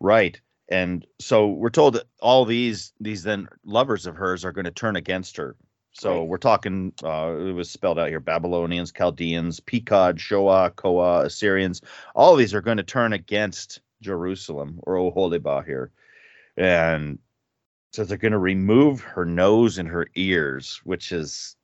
[0.00, 0.40] right.
[0.68, 4.70] And so we're told that all these these then lovers of hers are going to
[4.70, 5.56] turn against her.
[5.94, 6.28] So Right.
[6.28, 6.92] we're talking.
[7.02, 11.82] Uh, it was spelled out here: Babylonians, Chaldeans, Pekod, Shoa, Koa, Assyrians.
[12.14, 15.92] All of these are going to turn against Jerusalem or Oholibah here,
[16.56, 17.18] and
[17.92, 21.56] so they're going to remove her nose and her ears, which is.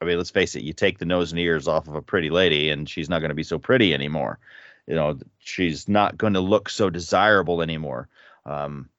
[0.00, 0.62] I mean, let's face it.
[0.62, 3.30] You take the nose and ears off of a pretty lady, and she's not going
[3.30, 4.38] to be so pretty anymore.
[4.86, 8.08] You know, she's not going to look so desirable anymore.
[8.44, 8.90] Um,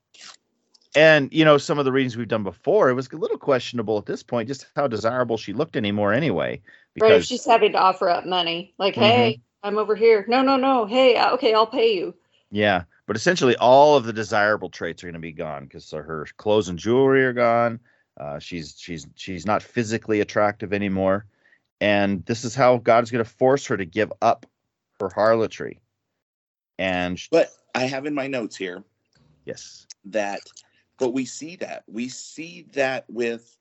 [0.96, 3.98] and you know, some of the readings we've done before, it was a little questionable
[3.98, 6.62] at this point just how desirable she looked anymore anyway.
[7.00, 7.14] Right?
[7.14, 9.02] If she's having to offer up money, like, Mhm.
[9.02, 10.86] "Hey, I'm over here." No, no, no.
[10.86, 12.16] Hey, uh, okay, I'll pay you.
[12.50, 16.26] Yeah, but essentially all of the desirable traits are going to be gone because her
[16.38, 17.80] clothes and jewelry are gone.
[18.20, 21.26] Uh, she's she's she's not physically attractive anymore,
[21.82, 24.46] and this is how God's going to force her to give up
[25.00, 25.80] her harlotry.
[26.80, 28.84] And sh- But I have in my notes here
[29.46, 30.42] yes, that
[30.98, 33.58] but we see that we see that with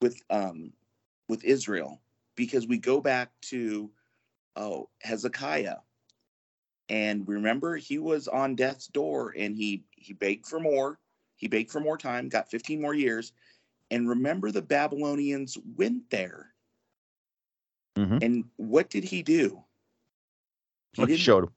[0.00, 0.72] with um
[1.28, 2.00] with Israel
[2.36, 3.90] because we go back to
[4.56, 5.76] oh Hezekiah
[6.88, 10.98] and remember he was on death's door and he he begged for more
[11.36, 13.32] he begged for more time got 15 more years
[13.90, 16.54] and remember the Babylonians went there
[17.96, 18.22] Mhm.
[18.22, 19.62] and what did he do
[20.92, 21.52] he, didn't- showed him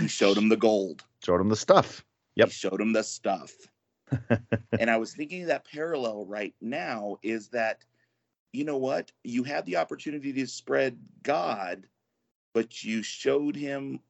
[0.00, 2.04] he showed him the gold showed him the stuff.
[2.36, 2.48] Yep.
[2.48, 3.52] he showed him the stuff.
[4.78, 7.84] And I was thinking that parallel right now is that,
[8.52, 9.12] you know what?
[9.24, 11.86] You had the opportunity to spread God,
[12.54, 14.00] but you showed him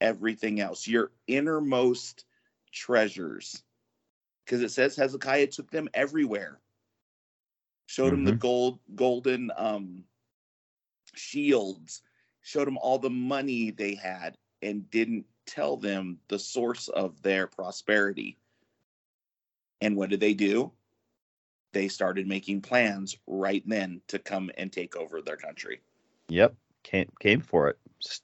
[0.00, 2.24] everything else, your innermost
[2.72, 3.62] treasures.
[4.44, 6.60] Because it says Hezekiah took them everywhere.
[7.86, 8.38] Showed him the Mhm.
[8.40, 10.04] gold, golden um,
[11.14, 12.02] shields,
[12.42, 17.46] showed him all the money they had, and didn't tell them the source of their
[17.46, 18.38] prosperity.
[19.84, 20.72] And what did they do?
[21.74, 25.82] They started making plans right then to come and take over their country.
[26.30, 27.78] Yep, came came for it.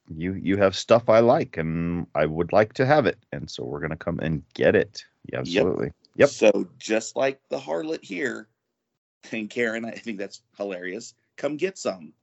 [0.09, 3.63] You you have stuff I like, and I would like to have it, and so
[3.65, 5.05] we're gonna come and get it.
[5.31, 5.93] Yeah, absolutely.
[6.17, 6.29] Yep.
[6.31, 8.49] So just like the harlot here,
[9.33, 11.13] and Karen, I think that's hilarious.
[11.37, 12.15] Come get some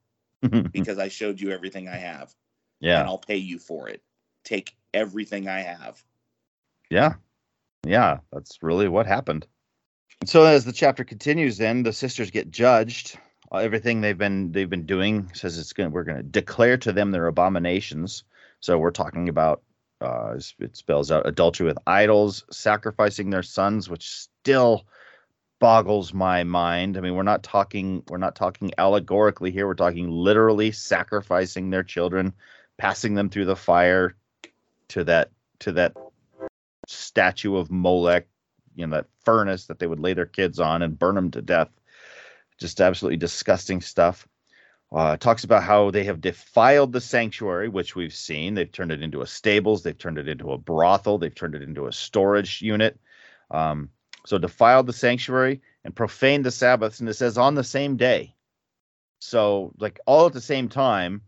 [0.72, 2.34] because I showed you everything I have,
[2.80, 4.02] yeah, and I'll pay you for it.
[4.42, 6.02] Take everything I have.
[6.90, 7.14] yeah,
[7.86, 8.18] yeah.
[8.32, 9.46] That's really what happened.
[10.24, 13.18] So as the chapter continues, then the sisters get judged.
[13.52, 15.90] Everything they've been they've been doing says it's going.
[15.90, 18.24] We're going to declare to them their abominations.
[18.60, 19.62] So we're talking about.
[20.00, 24.86] Uh, it spells out adultery with idols, sacrificing their sons, which still
[25.58, 26.96] boggles my mind.
[26.96, 29.66] I mean, we're not talking we're not talking allegorically here.
[29.66, 32.34] We're talking literally sacrificing their children,
[32.76, 34.14] passing them through the fire
[34.88, 35.94] to that to that
[36.90, 38.26] statue of Molech,
[38.74, 41.42] you know, that furnace that they would lay their kids on and burn them to
[41.42, 41.70] death.
[42.58, 44.26] Just absolutely disgusting stuff.
[44.90, 48.54] Uh, talks about how they have defiled the sanctuary, which we've seen.
[48.54, 49.82] They've turned it into a stables.
[49.82, 51.18] They've turned it into a brothel.
[51.18, 52.98] They've turned it into a storage unit.
[53.50, 53.90] Um,
[54.24, 58.34] so defiled the sanctuary and profaned the Sabbaths, and it says on the same day.
[59.18, 61.22] So like all at the same time,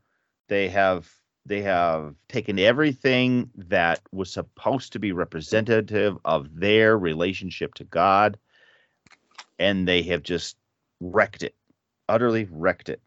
[0.48, 1.10] they have
[1.50, 8.38] they have taken everything that was supposed to be representative of their relationship to God,
[9.58, 10.56] and they have just
[11.00, 11.56] wrecked it,
[12.08, 13.02] utterly wrecked it.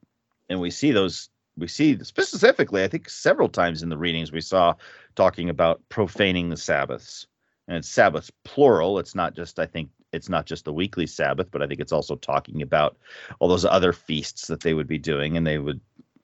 [0.50, 4.42] And we see those we see specifically, I think several times in the readings we
[4.42, 4.74] saw
[5.16, 7.28] talking about profaning the Sabbaths.
[7.70, 9.00] And it's Sabbaths plural.
[9.00, 11.94] It's not just, I think, it's not just the weekly Sabbath, but I think it's
[11.94, 12.98] also talking about
[13.40, 15.38] all those other feasts that they would be doing.
[15.38, 15.80] And they would,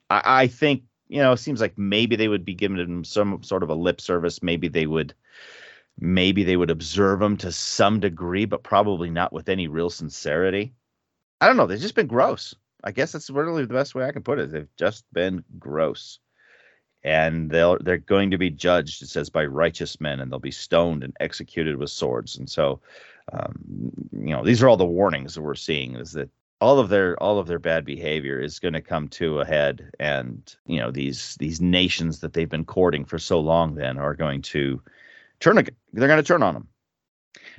[0.10, 3.43] I, I think, you know, it seems like maybe they would be giving them some
[3.43, 4.41] sort of a lip service.
[4.41, 5.13] Maybe they would,
[6.00, 10.74] maybe they would observe them to some degree, but probably not with any real sincerity.
[11.41, 11.67] I don't know.
[11.67, 12.56] They've just been gross.
[12.84, 14.52] I guess that's really the best way I can put it.
[14.52, 16.19] They've just been gross
[17.04, 20.52] and they'll they're going to be judged it says by righteous men and they'll be
[20.52, 22.80] stoned and executed with swords and so
[23.32, 26.30] um, you know these are all the warnings that we're seeing is that
[26.62, 29.91] all of their all of their bad behavior is going to come to a head
[30.00, 34.15] and you know these these nations that they've been courting for so long then are
[34.15, 34.82] going to
[35.39, 36.67] turn they're going to turn on them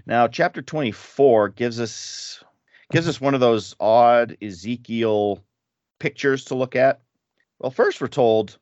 [0.07, 2.43] now chapter 24 gives us
[2.91, 5.43] gives us one of those odd ezekiel
[5.99, 7.01] pictures to look at.
[7.61, 8.59] Well, first we're told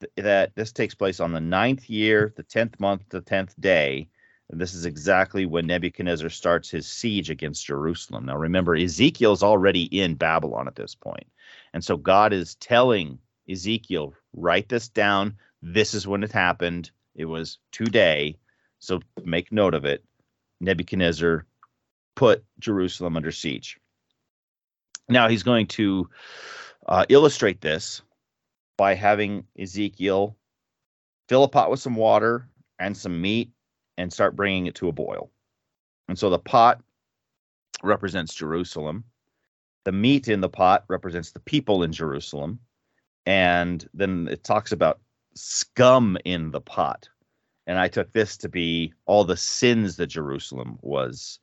[0.00, 4.08] th- that this takes place on the ninth year, the tenth month, the tenth day.
[4.50, 8.26] This is exactly when Nebuchadnezzar starts his siege against Jerusalem.
[8.26, 11.26] Now, remember, Ezekiel's already in Babylon at this point.
[11.74, 13.18] And so God is telling
[13.50, 15.36] Ezekiel, write this down.
[15.62, 16.90] This is when it happened.
[17.16, 18.38] It was today.
[18.78, 20.04] So make note of it.
[20.60, 21.44] Nebuchadnezzar
[22.14, 23.78] put Jerusalem under siege.
[25.08, 26.08] Now he's going to
[26.86, 28.02] uh, illustrate this
[28.76, 30.36] by having Ezekiel
[31.28, 33.50] fill a pot with some water and some meat
[33.98, 35.30] and start bringing it to a boil.
[36.08, 36.82] And so the pot
[37.82, 39.04] represents Jerusalem.
[39.84, 42.60] The meat in the pot represents the people in Jerusalem.
[43.24, 45.00] And then it talks about
[45.34, 47.08] scum in the pot.
[47.66, 51.40] And I took this to be all the sins that Jerusalem was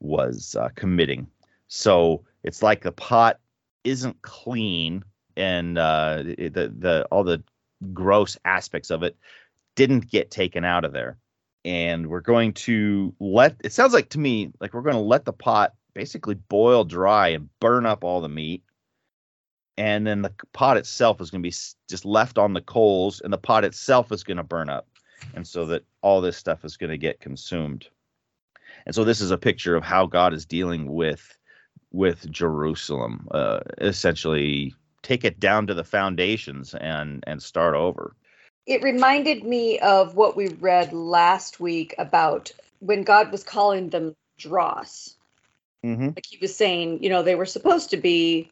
[0.00, 1.26] was uh, committing.
[1.66, 3.40] So it's like the pot
[3.84, 5.04] isn't clean
[5.36, 7.42] and uh, the the all the
[7.92, 9.16] gross aspects of it
[9.76, 11.18] didn't get taken out of there
[11.68, 15.26] and we're going to let it sounds like to me like we're going to let
[15.26, 18.62] the pot basically boil dry and burn up all the meat.
[19.76, 21.54] And then the pot itself is going to be
[21.88, 24.88] just left on the coals and the pot itself is going to burn up.
[25.34, 27.86] And so that all this stuff is going to get consumed.
[28.86, 31.38] And so this is a picture of how god is dealing with
[31.90, 38.14] with jerusalem uh, essentially take it down to the foundations and and start over
[38.68, 44.14] it reminded me of what we read last week about when God was calling them
[44.36, 45.16] dross.
[45.82, 46.08] mm-hmm.
[46.08, 48.50] Like he was saying, you know, they were supposed to be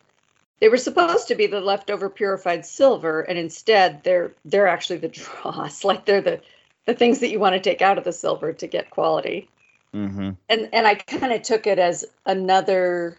[0.59, 5.09] they were supposed to be the leftover purified silver, and instead they're they're actually the
[5.43, 5.85] dross.
[5.85, 6.41] Like they're the
[6.87, 9.51] the things that you want to take out of the silver to get quality.
[9.93, 10.31] Mm-hmm.
[10.49, 13.19] And and I kind of took it as another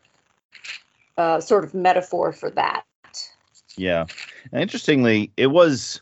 [1.16, 2.86] uh, sort of metaphor for that.
[3.76, 4.06] Yeah.
[4.52, 6.02] And interestingly, it was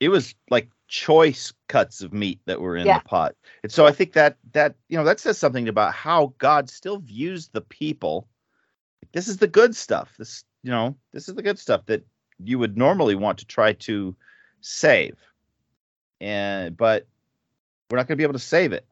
[0.00, 2.98] it was like choice cuts of meat that were in Yeah.
[2.98, 3.36] the pot.
[3.62, 6.98] And so I think that that you know that says something about how God still
[6.98, 8.26] views the people.
[9.12, 10.14] This is the good stuff.
[10.18, 12.04] This you know, this is the good stuff that
[12.42, 14.16] you would normally want to try to
[14.60, 15.16] save.
[16.20, 17.06] And but
[17.90, 18.86] we're not going to be able to save it.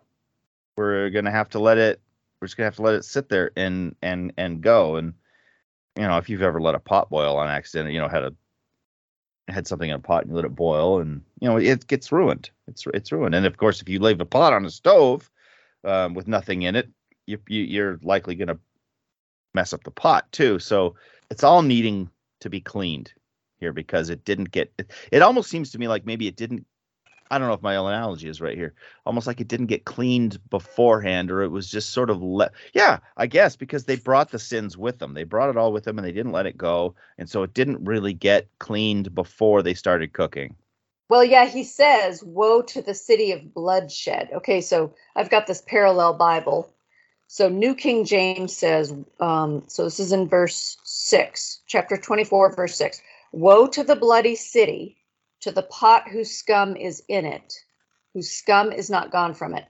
[0.76, 2.00] We're going to have to let it
[2.40, 5.14] we're just going to have to let it sit there and and and go and
[5.96, 8.32] you know, if you've ever let a pot boil on accident, you know, had a
[9.48, 12.12] had something in a pot and you let it boil, and you know, it gets
[12.12, 12.50] ruined.
[12.66, 13.34] It's it's ruined.
[13.34, 15.30] And of course, if you leave a pot on a stove
[15.84, 16.88] um, with nothing in it,
[17.26, 18.58] you, you you're likely going to
[19.54, 20.58] mess up the pot too.
[20.58, 20.94] So
[21.30, 23.12] it's all needing to be cleaned
[23.58, 24.72] here because it didn't get.
[24.78, 26.66] It, it almost seems to me like maybe it didn't.
[27.30, 28.74] I don't know if my analogy is right here.
[29.04, 32.52] Almost like it didn't get cleaned beforehand, or it was just sort of let.
[32.72, 35.14] Yeah, I guess because they brought the sins with them.
[35.14, 37.54] They brought it all with them, and they didn't let it go, and so it
[37.54, 40.56] didn't really get cleaned before they started cooking.
[41.08, 44.28] Well, yeah, he says, Woe to the city of bloodshed.
[44.34, 46.72] Okay, so I've got this parallel Bible.
[47.28, 52.76] So New King James says, um, so this is in verse 6, chapter 24, verse
[52.76, 53.02] 6.
[53.32, 54.96] Woe to the bloody city,
[55.40, 57.54] to the pot whose scum is in it,
[58.14, 59.64] whose scum is not gone from it.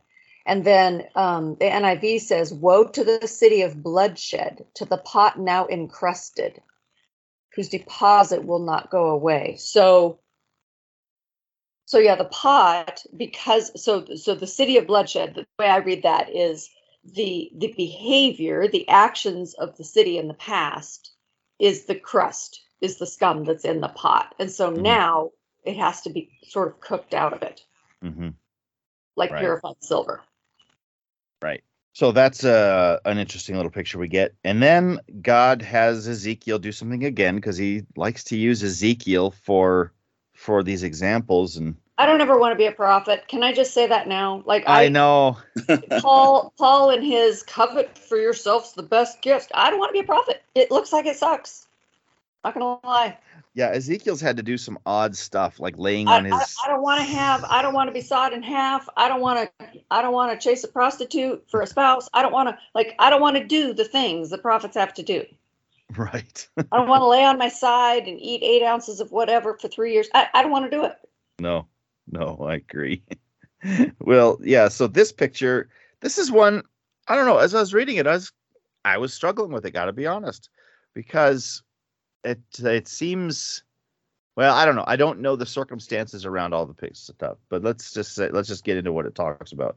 [0.46, 5.38] And then um, the NIV says, Woe to the city of bloodshed, to the pot
[5.38, 6.62] now encrusted,
[7.54, 9.56] whose deposit will not go away.
[9.58, 10.20] So,
[11.84, 15.34] so yeah, the pot because so so the city of bloodshed.
[15.34, 16.70] The way I read that is
[17.04, 21.12] the the behavior, the actions of the city in the past
[21.58, 24.82] is the crust, is the scum that's in the pot, and so Mhm.
[24.82, 25.30] now
[25.64, 27.62] it has to be sort of cooked out of it,
[28.04, 28.30] Mm-hmm.
[29.16, 29.40] like Right.
[29.40, 30.22] purified silver.
[31.42, 31.62] Right.
[31.92, 34.34] So that's uh, an interesting little picture we get.
[34.44, 39.92] And then God has Ezekiel do something again because he likes to use Ezekiel for
[40.34, 41.56] for these examples.
[41.56, 43.26] And I don't ever want to be a prophet.
[43.26, 44.42] Can I just say that now?
[44.46, 45.38] Like I, I, know,
[46.00, 49.50] Paul Paul and his covet for yourselves the best gift.
[49.54, 50.42] I don't want to be a prophet.
[50.54, 51.66] It looks like it sucks.
[52.44, 53.18] Not gonna lie.
[53.58, 56.56] Yeah, Ezekiel's had to do some odd stuff like laying I, on I, his.
[56.64, 57.42] I don't want to have.
[57.42, 58.88] I don't want to be sawed in half.
[58.96, 59.68] I don't want to.
[59.90, 62.08] I don't want to chase a prostitute for a spouse.
[62.14, 62.94] I don't want to like.
[63.00, 65.24] I don't want to do the things the prophets have to do.
[65.96, 66.46] Right.
[66.58, 69.68] I don't want to lay on my side and eat eight ounces of whatever for
[69.68, 70.06] three years.
[70.12, 70.92] I, I don't want to do it.
[71.40, 71.66] no,
[72.12, 73.02] no, I agree.
[74.00, 74.68] well, yeah.
[74.68, 76.62] So this picture, this is one.
[77.08, 77.38] I don't know.
[77.38, 78.30] As I was reading it, I was,
[78.84, 79.70] I was struggling with it.
[79.70, 80.50] Got to be honest,
[80.92, 81.62] because
[82.24, 83.62] it it seems.
[84.36, 84.84] Well, I don't know.
[84.86, 88.48] I don't know the circumstances around all the pics stuff, but let's just say let's
[88.48, 89.76] just get into what it talks about.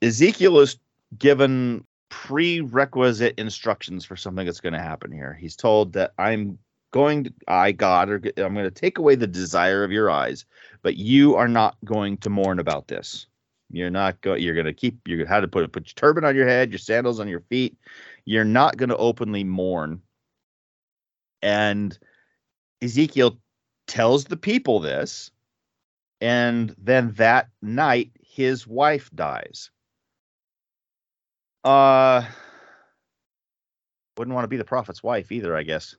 [0.00, 0.78] Ezekiel is
[1.18, 5.36] given prerequisite instructions for something that's going to happen here.
[5.38, 6.58] He's told that I'm
[6.90, 10.44] going to, I, God, are, I'm going to take away the desire of your eyes,
[10.82, 13.26] but you are not going to mourn about this.
[13.70, 16.34] You're not going, you're going to keep, you how to put put your turban on
[16.34, 17.76] your head, your sandals on your feet.
[18.24, 20.00] You're not going to openly mourn.
[21.42, 21.96] And
[22.82, 23.38] Ezekiel
[23.86, 25.30] tells the people this.
[26.20, 29.70] And then that night, his wife dies.
[31.64, 32.24] Uh,
[34.16, 35.94] wouldn't want to be the prophet's wife either, I guess.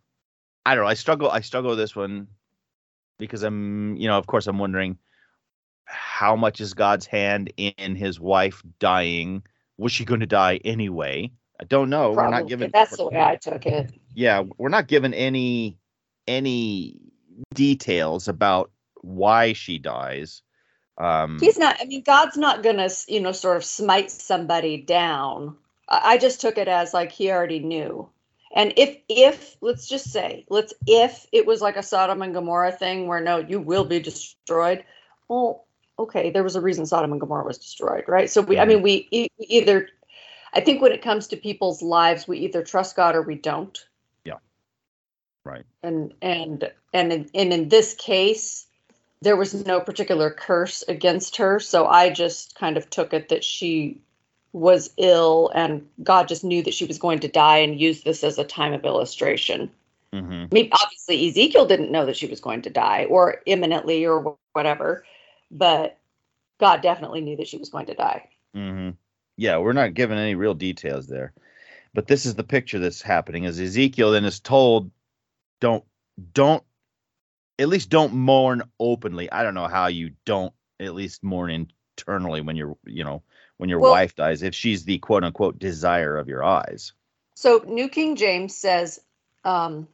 [0.65, 0.89] I don't know.
[0.89, 1.29] I struggle.
[1.29, 2.27] I struggle with this one
[3.17, 4.97] because I'm, you know, of course, I'm wondering
[5.89, 9.43] how much is God's hand in his wife dying?
[9.77, 11.31] Was she going to die anyway?
[11.59, 12.13] I don't know.
[12.13, 12.23] Probably.
[12.23, 12.71] We're not given.
[12.73, 13.91] That's the way I took it.
[14.13, 15.77] Yeah, we're not given any
[16.27, 16.95] any
[17.53, 20.41] details about why she dies.
[20.97, 21.77] Um, He's not.
[21.81, 25.55] I mean, God's not gonna, you know, sort of smite somebody down.
[25.87, 28.09] I, I just took it as like he already knew.
[28.53, 32.71] And if if let's just say let's if it was like a Sodom and Gomorrah
[32.71, 34.83] thing where no, you will be destroyed.
[35.27, 35.65] Well,
[35.97, 38.29] okay, there was a reason Sodom and Gomorrah was destroyed, right?
[38.29, 39.89] So we, I mean, we e- either.
[40.53, 43.77] I think when it comes to people's lives, we either trust God or we don't.
[44.25, 44.37] Yeah.
[45.45, 45.65] Right.
[45.83, 48.67] And and and in, and in this case,
[49.21, 53.43] there was no particular curse against her, so I just kind of took it that
[53.43, 54.01] she
[54.53, 58.23] was ill and God just knew that she was going to die and used this
[58.23, 59.69] as a time of illustration.
[60.11, 64.05] hmm I mean, obviously Ezekiel didn't know that she was going to die or imminently
[64.05, 65.05] or whatever,
[65.51, 65.97] but
[66.59, 68.29] God definitely knew that she was going to die.
[68.53, 68.89] hmm
[69.39, 71.31] Yeah, we're not given any real details there,
[71.93, 73.45] but this is the picture that's happening.
[73.45, 74.91] As Ezekiel then is told,
[75.61, 75.85] don't
[76.33, 76.61] don't
[77.57, 79.31] at least don't mourn openly.
[79.31, 81.67] I don't know how you don't at least mourn
[81.97, 83.23] internally when you're you know
[83.55, 86.91] when your Well- wife dies if she's the quote unquote desire of your eyes.
[87.35, 88.99] So New King James says,
[89.45, 89.87] um,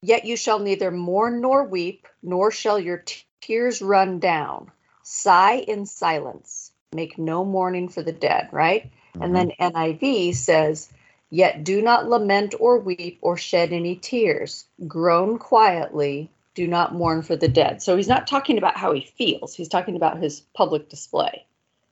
[0.00, 4.70] Yet you shall neither mourn nor weep, nor shall your t- tears run down.
[5.02, 6.72] Sigh in silence.
[6.94, 8.90] Make no mourning for the dead, right?
[9.20, 10.92] And then NIV says,
[11.30, 14.66] Yet do not lament or weep or shed any tears.
[14.86, 16.30] Groan quietly.
[16.54, 17.82] Do not mourn for the dead.
[17.82, 19.54] So he's not talking about how he feels.
[19.54, 21.44] He's talking about his public display.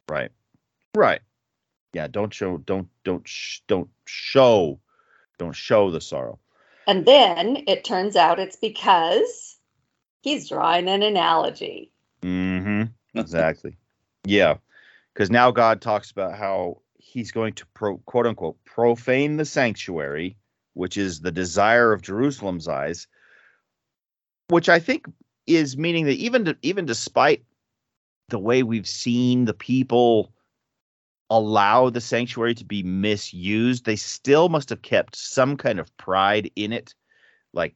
[0.08, 0.30] Right.
[0.94, 1.20] Right.
[1.92, 4.78] Yeah, don't show don't don't sh- don't show
[5.38, 6.38] don't show the sorrow.
[6.86, 9.56] And then it turns out it's because
[10.20, 11.90] he's drawing an analogy.
[12.22, 12.92] Mhm.
[13.14, 13.76] Exactly.
[14.24, 14.58] yeah.
[15.14, 20.36] Cuz now God talks about how he's going to pro, quote unquote profane the sanctuary,
[20.74, 23.06] which is the desire of Jerusalem's eyes,
[24.48, 25.06] which I think
[25.46, 27.44] is meaning that even even despite
[28.28, 30.32] the way we've seen the people
[31.30, 36.50] allow the sanctuary to be misused, they still must have kept some kind of pride
[36.56, 36.94] in it.
[37.52, 37.74] Like,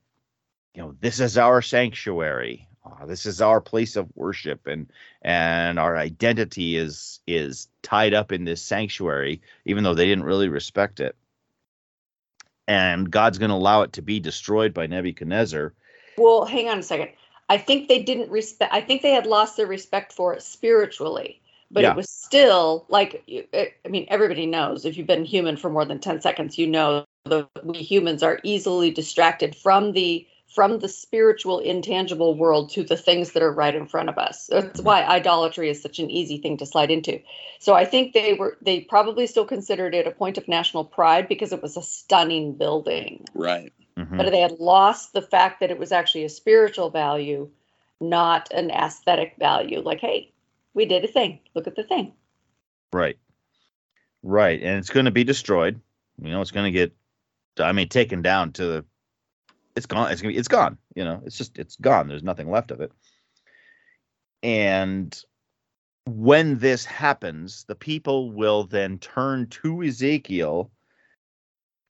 [0.75, 2.69] you know, this is our sanctuary.
[2.87, 4.91] Uh, this is our place of worship, and
[5.23, 10.49] and our identity is is tied up in this sanctuary, even though they didn't really
[10.49, 11.17] respect it.
[12.69, 15.73] And God's going to allow it to be destroyed by Nebuchadnezzar.
[16.19, 17.11] Well, hang on a second.
[17.49, 21.41] I think they didn't respect, I think they had lost their respect for it spiritually,
[21.71, 21.93] but Yeah.
[21.93, 25.85] it was still like, it- I mean, everybody knows if you've been human for more
[25.85, 30.89] than 10 seconds, you know that we humans are easily distracted from the from the
[30.89, 35.03] spiritual intangible world to the things that are right in front of us that's why
[35.05, 37.21] idolatry is such an easy thing to slide into
[37.59, 41.29] so i think they were they probably still considered it a point of national pride
[41.29, 43.73] because it was a stunning building Right.
[43.97, 44.19] Mhm.
[44.19, 47.49] but they had lost the fact that it was actually a spiritual value,
[47.99, 49.81] not an aesthetic value.
[49.81, 50.33] Like, hey,
[50.75, 51.41] we did a thing.
[51.55, 52.13] Look at the thing.
[52.93, 53.17] Right.
[54.23, 54.61] Right.
[54.63, 55.81] And it's going to be destroyed.
[56.21, 56.93] You know, it's going to get,
[57.59, 58.85] I mean, taken down to the,
[59.77, 60.11] it's gone.
[60.11, 60.79] It's to be, it's gone.
[60.95, 62.09] You know, it's just, it's gone.
[62.09, 62.91] There's nothing left of it.
[64.43, 65.17] And
[66.07, 70.71] when this happens, the people will then turn to Ezekiel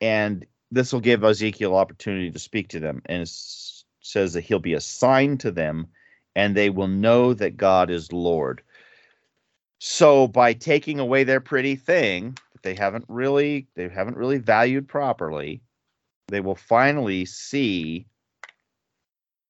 [0.00, 3.02] and this will give Ezekiel opportunity to speak to them.
[3.06, 3.30] And it
[4.00, 5.88] says that he'll be a sign to them
[6.34, 8.62] and they will know that God is Lord.
[9.78, 14.88] So by taking away their pretty thing that they haven't really they haven't really valued
[14.88, 15.62] properly,
[16.28, 18.06] they will finally see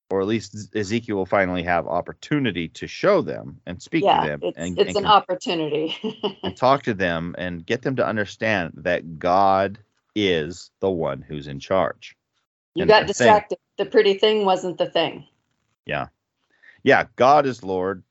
[0.08, 4.28] or at least Ezekiel will finally have opportunity to show them and speak yeah, to
[4.28, 5.96] them it's, and, it's and an con- opportunity.
[6.44, 9.78] and talk to them and get them to understand that God
[10.14, 12.16] is the one who's in charge.
[12.74, 13.58] you and got the thing- distracted.
[13.78, 15.26] The pretty thing wasn't the thing.
[15.84, 16.06] Yeah.
[16.82, 18.02] Yeah, God is Lord.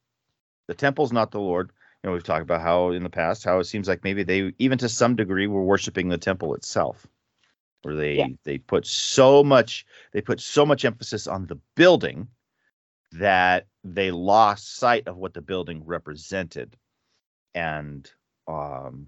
[0.67, 1.71] The temple's not the Lord.
[2.03, 4.53] You know, we've talked about how in the past how it seems like maybe they
[4.59, 7.07] even to some degree were worshiping the temple itself.
[7.85, 8.27] Where they Yeah.
[8.43, 12.27] they put so much they put so much emphasis on the building
[13.11, 16.75] that they lost sight of what the building represented
[17.53, 18.11] and
[18.47, 19.07] um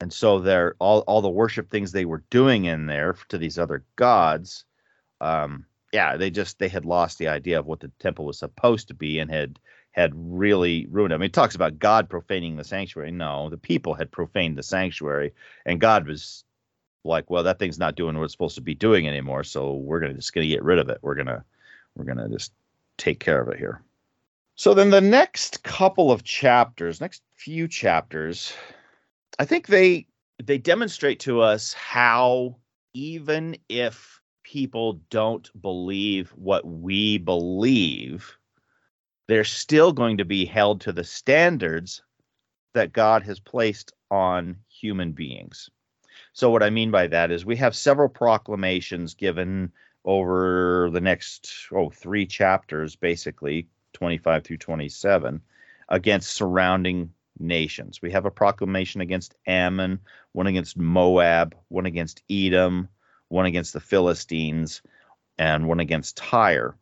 [0.00, 3.58] and so they're all all the worship things they were doing in there to these
[3.58, 4.64] other gods
[5.20, 8.88] um yeah they just they had lost the idea of what the temple was supposed
[8.88, 9.58] to be and had
[9.92, 11.14] had really ruined it.
[11.14, 14.62] i mean it talks about god profaning the sanctuary no the people had profaned the
[14.62, 15.32] sanctuary
[15.66, 16.44] and god was
[17.06, 20.00] like well that thing's not doing what it's supposed to be doing anymore so we're
[20.00, 20.98] gonna just gonna get rid of it.
[21.02, 21.44] We're gonna
[21.94, 22.52] we're gonna just
[22.98, 23.82] take care of it here.
[24.56, 28.54] So then the next couple of chapters next few chapters
[29.38, 30.06] i think they
[30.42, 32.56] they demonstrate to us how
[32.94, 38.36] even if people don't believe what we believe
[39.28, 42.02] they're still going to be held to the standards
[42.72, 45.68] that god has placed on human beings
[46.36, 49.72] so what I mean by that is we have several proclamations given
[50.04, 55.40] over the next oh three chapters basically 25 through 27
[55.88, 58.02] against surrounding nations.
[58.02, 59.98] We have a proclamation against Ammon,
[60.32, 62.90] one against Moab, one against Edom,
[63.28, 64.82] one against the Philistines,
[65.38, 66.76] and one against Tyre.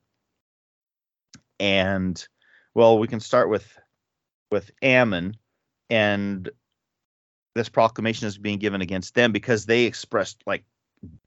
[1.60, 2.26] And
[2.74, 3.78] well, we can start with
[4.50, 5.36] with Ammon
[5.90, 6.50] and
[7.54, 10.64] this proclamation is being given against them because they expressed like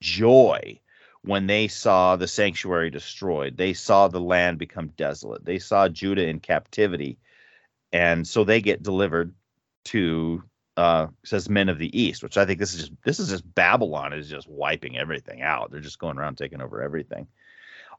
[0.01, 0.79] joy
[1.23, 3.57] when they saw the sanctuary destroyed.
[3.57, 5.45] They saw the land become desolate.
[5.45, 7.17] They saw Judah in captivity.
[7.91, 9.33] And so they get delivered
[9.85, 10.43] to
[10.75, 13.55] uh says men of the east, which I think this is just this is just
[13.55, 15.71] Babylon is just wiping everything out.
[15.71, 17.27] They're just going around taking over everything.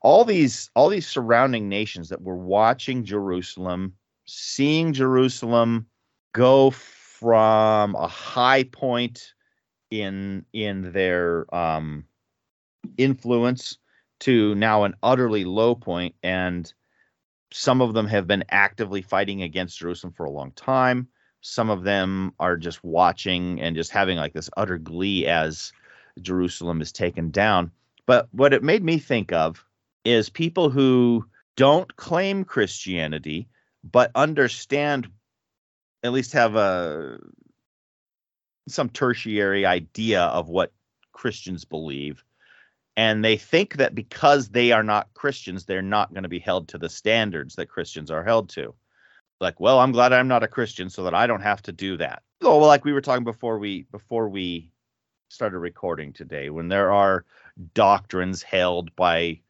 [0.01, 3.95] All these all these surrounding nations that were watching Jerusalem,
[4.27, 5.87] seeing Jerusalem
[6.33, 6.71] go
[7.19, 9.35] from a high point
[9.91, 12.05] in in their um,
[12.97, 13.79] influence
[14.21, 16.73] to now an utterly low point and
[17.53, 21.09] some of them have been actively fighting against Jerusalem for a long time.
[21.41, 25.73] Some of them are just watching and just having like this utter glee as
[26.21, 27.71] Jerusalem is taken down.
[28.07, 29.65] But what it made me think of
[30.05, 31.25] is people who
[31.57, 33.49] don't claim Christianity
[33.83, 35.09] but understand
[36.03, 37.19] at least have a
[38.69, 40.73] some tertiary idea of what
[41.13, 42.23] Christians believe.
[42.97, 46.69] And they think that because they are not Christians, they're not going to be held
[46.69, 48.75] to the standards that Christians are held to.
[49.41, 51.97] Like, well, I'm glad I'm not a Christian so that I don't have to do
[51.99, 52.23] that.
[52.43, 54.73] Oh, well, like we were talking before we before we
[55.29, 57.25] started recording today, when there are
[57.75, 59.41] doctrines held by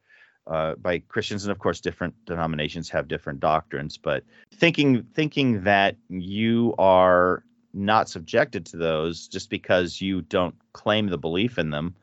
[0.49, 3.97] uh, by Christians, and of course, different denominations have different doctrines.
[3.99, 4.25] But
[4.55, 7.45] thinking thinking that you are
[7.75, 11.95] not subjected to those just because you don't claim the belief in them,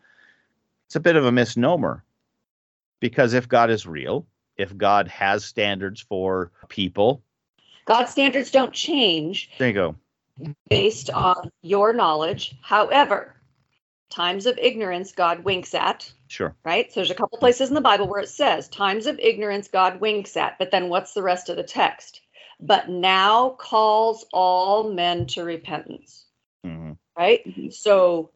[0.86, 2.04] it's a bit of a misnomer.
[3.00, 4.26] Because if God is real,
[4.58, 7.24] if God has standards for people,
[7.86, 9.96] God's standards don't change there you go.
[10.70, 12.56] based on your knowledge.
[12.62, 13.36] However,
[14.10, 16.55] times of ignorance God winks at, Sure.
[16.65, 16.91] right?
[16.91, 20.01] So there's a couple places in the Bible where it says times of ignorance God
[20.01, 22.21] winks at, but then what's the rest of the text?
[22.59, 26.26] But now calls all men to repentance,
[26.63, 27.45] hmm right?
[27.45, 27.73] Mhm.
[27.73, 28.32] So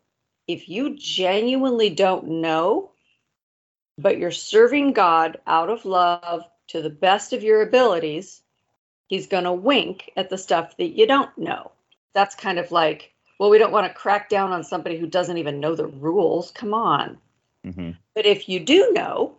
[0.47, 2.91] if you genuinely don't know,
[3.97, 8.41] but you're serving God out of love to the best of your abilities,
[9.07, 11.71] he's going to wink at the stuff that you don't know.
[12.13, 15.37] That's kind of like, well, we don't want to crack down on somebody who doesn't
[15.37, 16.51] even know the rules.
[16.51, 17.17] Come on.
[17.63, 19.35] Hmm But if you do know,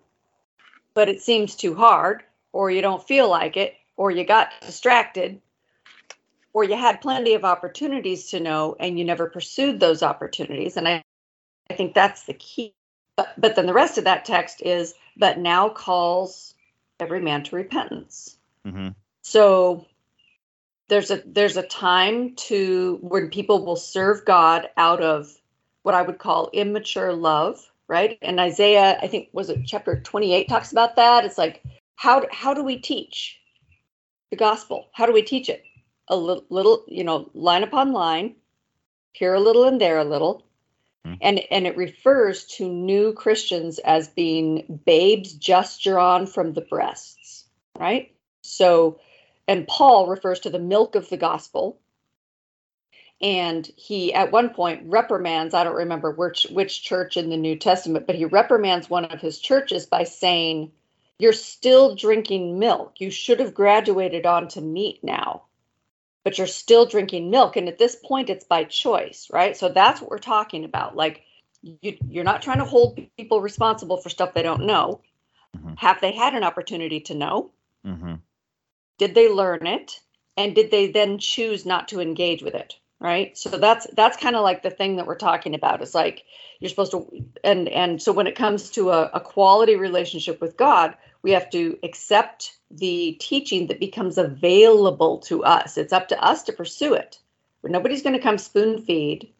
[0.95, 5.41] but it seems too hard, or you don't feel like it, or you got distracted,
[6.53, 10.77] or you had plenty of opportunities to know and you never pursued those opportunities.
[10.77, 11.03] And I,
[11.71, 12.75] I think that's the key.
[13.16, 16.55] But, but then the rest of that text is, but now calls
[16.99, 18.37] every man to repentance.
[18.64, 18.89] hmm
[19.23, 19.87] So
[20.89, 25.33] there's a there's a time to when people will serve God out of
[25.83, 28.16] what I would call immature love, right?
[28.22, 31.24] And Isaiah, I think was it chapter 28 talks about that.
[31.24, 31.62] It's like
[31.97, 33.38] how how do we teach
[34.30, 34.88] the gospel?
[34.93, 35.64] How do we teach it?
[36.07, 38.36] A little, little you know, line upon line,
[39.12, 40.47] here a little and there a little.
[41.05, 41.14] Hmm.
[41.20, 47.47] And and it refers to new Christians as being babes just drawn from the breasts,
[47.76, 48.14] right?
[48.43, 49.01] So
[49.49, 51.80] and Paul refers to the milk of the gospel.
[53.23, 57.57] And he, at one point, reprimands, I don't remember which, which church in the New
[57.57, 60.73] Testament, but he reprimands one of his churches by saying,
[61.18, 63.01] You're still drinking milk.
[63.01, 65.45] You should have graduated onto meat now,
[66.25, 67.57] but you're still drinking milk.
[67.57, 69.57] And at this point, it's by choice, right?
[69.57, 70.97] So that's what we're talking about.
[70.97, 71.23] Like,
[71.62, 75.03] You, you're not trying to hold people responsible for stuff they don't know.
[75.57, 75.79] Mhm.
[75.79, 77.53] Have they had an opportunity to know?
[77.85, 78.16] hmm
[78.99, 80.01] Did they learn it?
[80.39, 82.80] And did they then choose not to engage with it?
[83.01, 83.36] Right.
[83.36, 85.80] So that's that's kind of like the thing that we're talking about.
[85.80, 86.24] It's like
[86.59, 90.59] you're supposed to and and so when it comes to a, a quality relationship with
[90.59, 95.78] God, we have to accept the teaching that becomes available to us.
[95.78, 97.18] It's up to us to pursue it.
[97.62, 99.32] But nobody's going to come spoon feed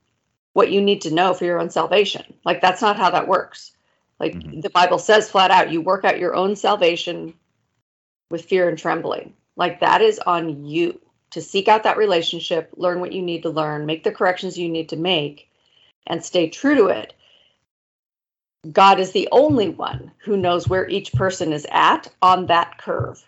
[0.55, 2.25] what you need to know for your own salvation.
[2.47, 3.73] Like that's not how that works.
[4.19, 4.63] Like Mhm.
[4.63, 7.35] the Bible says flat out, you work out your own salvation
[8.31, 9.35] with fear and trembling.
[9.57, 10.99] Like that is on you
[11.31, 14.69] to seek out that relationship, learn what you need to learn, make the corrections you
[14.69, 15.49] need to make,
[16.07, 17.15] and stay true to it.
[18.71, 23.25] God is the only one who knows where each person is at on that curve.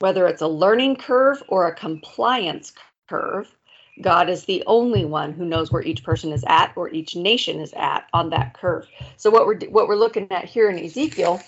[0.00, 2.72] Whether it's a learning curve or a compliance
[3.08, 3.54] curve,
[4.00, 7.60] God is the only one who knows where each person is at or each nation
[7.60, 8.88] is at on that curve.
[9.16, 11.40] So what we're what we're looking at here in Ezekiel,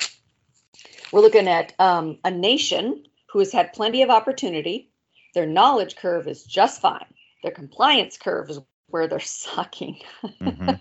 [1.12, 4.89] we're looking at um, a nation who has had plenty of opportunity.
[5.34, 7.06] Their knowledge curve is just fine.
[7.42, 10.00] Their compliance curve is where they're sucking.
[10.38, 10.70] hmm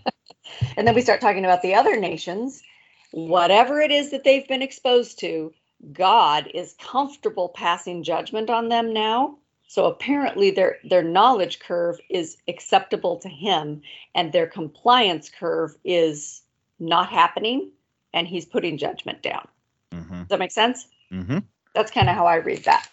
[0.78, 2.64] And then we start talking about the other nations.
[3.12, 5.54] Whatever it is that they've been exposed to,
[5.94, 9.38] God is comfortable passing judgment on them now.
[9.68, 13.82] So apparently their their knowledge curve is acceptable to him
[14.16, 16.42] and their compliance curve is
[16.80, 17.72] not happening
[18.14, 19.48] and he's putting judgment down.
[19.94, 20.88] hmm Does that make sense?
[21.12, 21.40] hmm
[21.76, 22.90] That's kind of how I read that.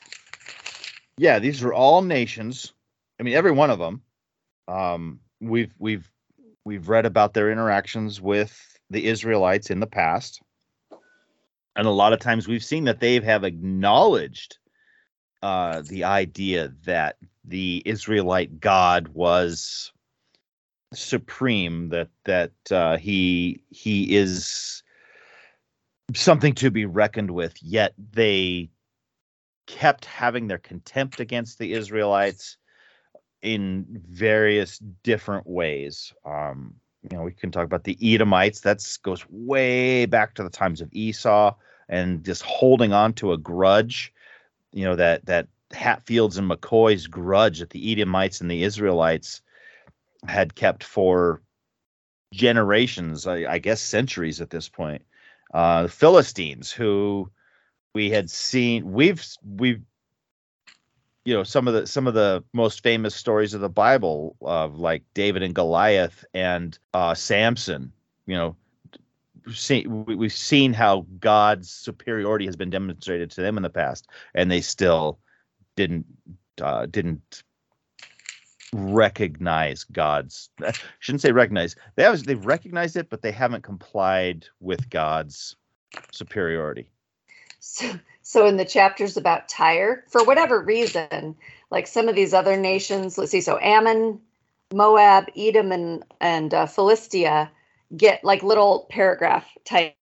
[1.19, 2.73] Yeah these are all nations.
[3.19, 4.03] I mean every one of them.
[4.69, 6.11] Um we've we've
[6.65, 10.41] we've read about their interactions with the israelites in the past.
[11.77, 14.59] And a lot of times we've seen that they have acknowledged
[15.43, 19.93] uh the idea that the israelite god was
[20.95, 24.83] supreme that that uh he he is
[26.15, 27.55] something to be reckoned with.
[27.63, 28.71] Yet they
[29.67, 32.57] kept having their contempt against the Israelites
[33.43, 36.13] in various different ways.
[36.25, 38.61] Um, you know, we can talk about the Edomites.
[38.61, 41.55] That goes way back to the times of Esau
[41.89, 44.13] and just holding on to a grudge.
[44.73, 49.43] You know that that Hatfields and McCoy's grudge that the Edomites and the Israelites
[50.27, 51.43] had kept for
[52.33, 55.03] generations, I, I guess centuries at this point.
[55.55, 57.31] Uh, Philistines, who
[57.97, 59.27] we had seen we've
[59.57, 59.81] we've
[61.25, 64.79] you know some of the some of the most famous stories of the bible of
[64.79, 67.91] like david and goliath and uh samson
[68.27, 68.55] you know
[69.51, 74.09] see, we, we've seen how god's superiority has been demonstrated to them in the past
[74.35, 75.19] and they still
[75.75, 76.05] didn't
[76.61, 77.45] uh didn't
[78.75, 84.45] recognize god's I shouldn't say recognize they have they've recognized it but they haven't complied
[84.61, 85.57] with god's
[86.11, 86.91] superiority
[87.67, 91.37] So, so in the chapters about Tyre, for whatever reason,
[91.71, 94.21] like some of these other nations, let's see, so Ammon,
[94.73, 97.51] Moab, Edom, and and uh, Philistia
[97.97, 99.95] get like little paragraph type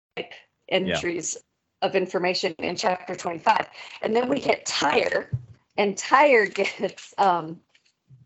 [0.69, 1.37] entries
[1.83, 3.69] of information in chapter 25,
[4.03, 5.31] and then we hit Tyre,
[5.77, 7.61] and Tyre gets um.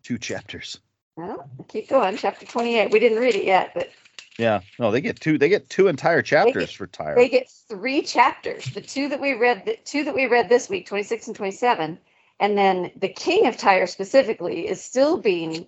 [0.03, 0.78] two chapters
[1.16, 2.16] Well, keep going.
[2.16, 2.93] Chapter 28.
[2.93, 3.91] We didn't read it yet, but
[4.39, 5.36] Yeah, no, they get two.
[5.36, 7.16] They get two entire chapters for Tyre.
[7.16, 8.64] They get three chapters.
[8.66, 11.99] The two that we read, the two that we read this week, 26 and 27.
[12.39, 15.66] And then the king of Tyre specifically is still being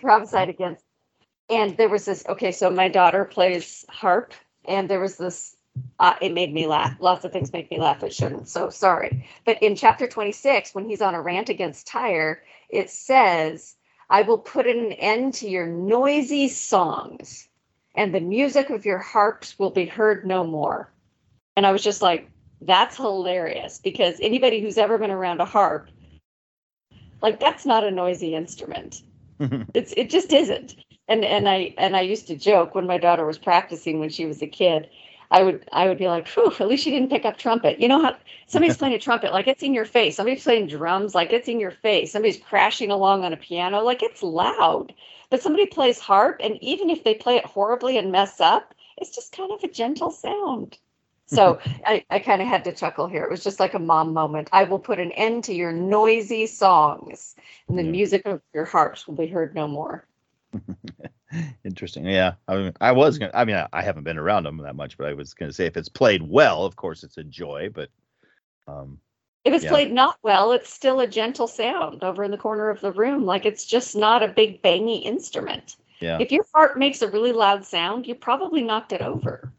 [0.00, 0.84] prophesied against.
[1.48, 4.34] And there was this, okay, so my daughter plays harp,
[4.64, 5.56] and there was this,
[6.00, 6.96] uh, it made me laugh.
[6.98, 8.02] Lots of things make me laugh.
[8.02, 8.48] It shouldn't.
[8.48, 9.28] So sorry.
[9.44, 13.76] But in chapter 26, when he's on a rant against Tyre, it says,
[14.10, 17.48] I will put an end to your noisy songs
[17.94, 20.90] and the music of your harps will be heard no more.
[21.56, 22.28] And I was just like,
[22.60, 25.88] that's hilarious because anybody who's ever been around a harp,
[27.22, 29.02] like that's not a noisy instrument.
[29.74, 30.76] It's it just isn't.
[31.08, 34.26] And and I and I used to joke when my daughter was practicing when she
[34.26, 34.88] was a kid.
[35.30, 37.80] I would I would be like, Phew, at least she didn't pick up trumpet.
[37.80, 38.16] You know how
[38.46, 40.16] somebody's playing a trumpet, like it's in your face.
[40.16, 42.12] Somebody's playing drums, like it's in your face.
[42.12, 44.94] Somebody's crashing along on a piano, like it's loud.
[45.34, 49.12] But somebody plays harp, and even if they play it horribly and mess up, it's
[49.12, 50.78] just kind of a gentle sound.
[51.26, 53.24] So I, I kind of had to chuckle here.
[53.24, 54.48] It was just like a mom moment.
[54.52, 57.34] I will put an end to your noisy songs,
[57.66, 57.90] and the Yeah.
[57.90, 60.06] music of your harps will be heard no more.
[61.64, 62.06] Interesting.
[62.06, 63.32] Yeah, I mean, I was gonna.
[63.34, 65.66] I mean, I, I haven't been around them that much, but I was gonna say
[65.66, 67.70] if it's played well, of course, it's a joy.
[67.74, 67.88] But
[68.68, 69.00] um,
[69.44, 69.70] If it's Yeah.
[69.70, 73.26] played not well, it's still a gentle sound over in the corner of the room.
[73.26, 75.76] Like it's just not a big bangy instrument.
[76.00, 76.18] Yeah.
[76.20, 79.52] If your fart makes a really loud sound, you probably knocked it over.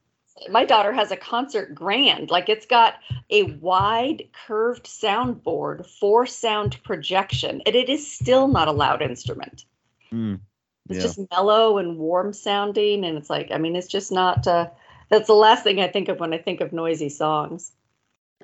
[0.50, 2.96] My daughter has a concert grand, like it's got
[3.30, 9.64] a wide curved soundboard for sound projection, and it is still not a loud instrument.
[10.12, 10.42] Mm,
[10.90, 11.04] It's yeah.
[11.04, 14.46] just mellow and warm sounding, and it's like, I mean, it's just not.
[14.46, 14.70] Uh,
[15.10, 17.72] that's the last thing I think of when I think of noisy songs.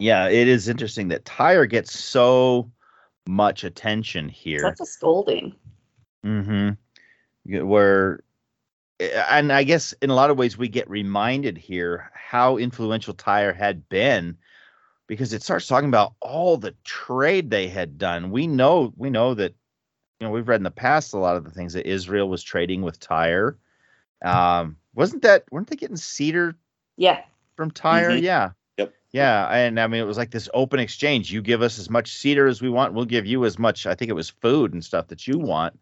[0.02, 2.72] Yeah, it is interesting that Tyre gets so
[3.28, 4.64] much attention here.
[4.64, 5.56] That's a scolding.
[6.26, 7.68] Mm-hmm.
[7.68, 8.24] Where,
[9.00, 13.14] eh, and I guess in a lot of ways we get reminded here how influential
[13.14, 14.38] Tyre had been,
[15.06, 18.32] because it starts talking about all the trade they had done.
[18.32, 19.54] We know, we know that,
[20.20, 22.42] you know, we've read in the past a lot of the things that Israel was
[22.42, 23.56] trading with Tyre.
[24.24, 25.44] Um, wasn't that?
[25.52, 26.56] weren't they getting cedar
[26.98, 27.22] Yeah.
[27.56, 28.12] from Tyre?
[28.12, 28.22] Mhm.
[28.24, 28.52] Yeah.
[29.14, 31.32] Yeah, and I mean it was like this open exchange.
[31.32, 33.86] You give us as much cedar as we want, we'll give you as much.
[33.86, 35.78] I think it was food and stuff that you want.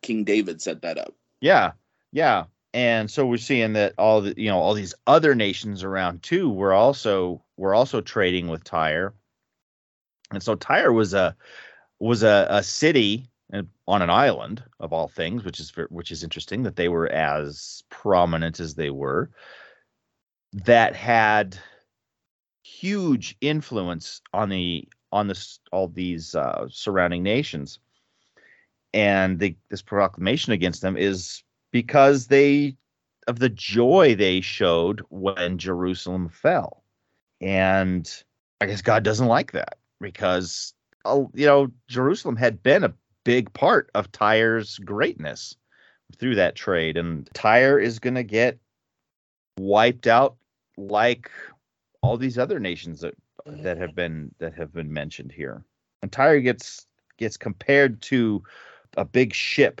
[0.00, 1.14] King David set that up.
[1.40, 1.72] Yeah,
[2.12, 2.44] yeah.
[2.74, 6.48] And so we're seeing that all the you know all these other nations around too
[6.50, 9.14] were also were also trading with Tyre,
[10.32, 11.36] and so Tyre was a
[12.00, 16.24] was a, a city uh, on an island of all things, which is which is
[16.24, 19.30] interesting that they were as prominent as they were.
[20.52, 21.58] That had
[22.62, 27.78] huge influence on the on this all these uh, surrounding nations
[28.94, 32.76] and the, this proclamation against them is because they
[33.28, 36.82] of the joy they showed when Jerusalem fell.
[37.40, 38.10] And
[38.60, 42.94] I guess God doesn't like that because uh, you know Jerusalem had been a
[43.24, 45.56] big part of Tyre's greatness
[46.18, 48.58] through that trade and Tyre is going to get
[49.58, 50.36] wiped out
[50.76, 51.30] like
[52.02, 53.14] all these other nations that
[53.46, 55.64] that have been that have been mentioned here.
[56.02, 56.86] And Tyre gets
[57.16, 58.42] gets compared to
[58.96, 59.80] a big ship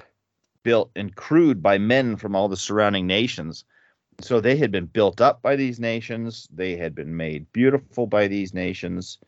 [0.62, 3.64] built and crewed by men from all the surrounding nations.
[4.20, 6.48] So they had been built up by these nations.
[6.54, 9.18] They had been made beautiful by these nations.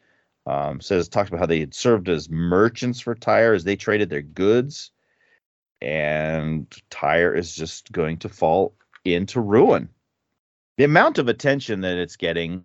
[0.47, 4.11] Um, says talks about how they had served as merchants for Tyre as they traded
[4.11, 4.91] their goods,
[5.81, 8.75] and Tyre is just going to fall
[9.07, 9.89] into ruin.
[10.77, 12.63] The amount of attention that it's getting,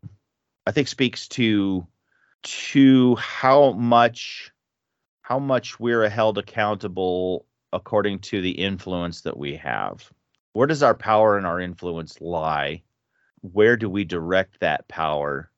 [0.69, 1.87] I think, speaks to
[2.43, 4.51] to how much
[5.23, 10.07] how much we're held accountable according to the influence that we have.
[10.53, 12.83] Where does our power and our influence lie?
[13.41, 15.49] Where do we direct that power?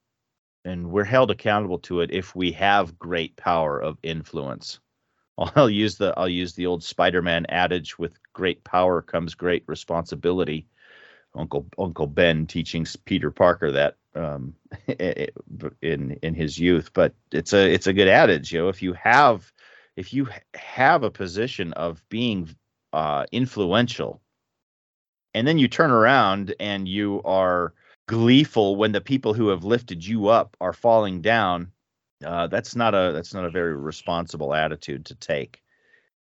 [0.64, 4.80] And we're held accountable to it if we have great power of influence.
[5.38, 10.68] I'll use the I'll use the old Spider-Man adage with great power comes great responsibility.
[11.36, 14.56] Uncle Uncle Ben teaching Peter Parker that um,
[15.82, 18.52] in in his youth, but it's a it's a good adage.
[18.52, 19.52] You know, if you have
[19.96, 22.50] if you have a position of being
[22.94, 24.22] uh, influential,
[25.34, 27.74] and then you turn around and you are
[28.08, 31.72] gleeful when the people who have lifted you up are falling down,
[32.26, 35.61] uh, that's not a that's not a very responsible attitude to take.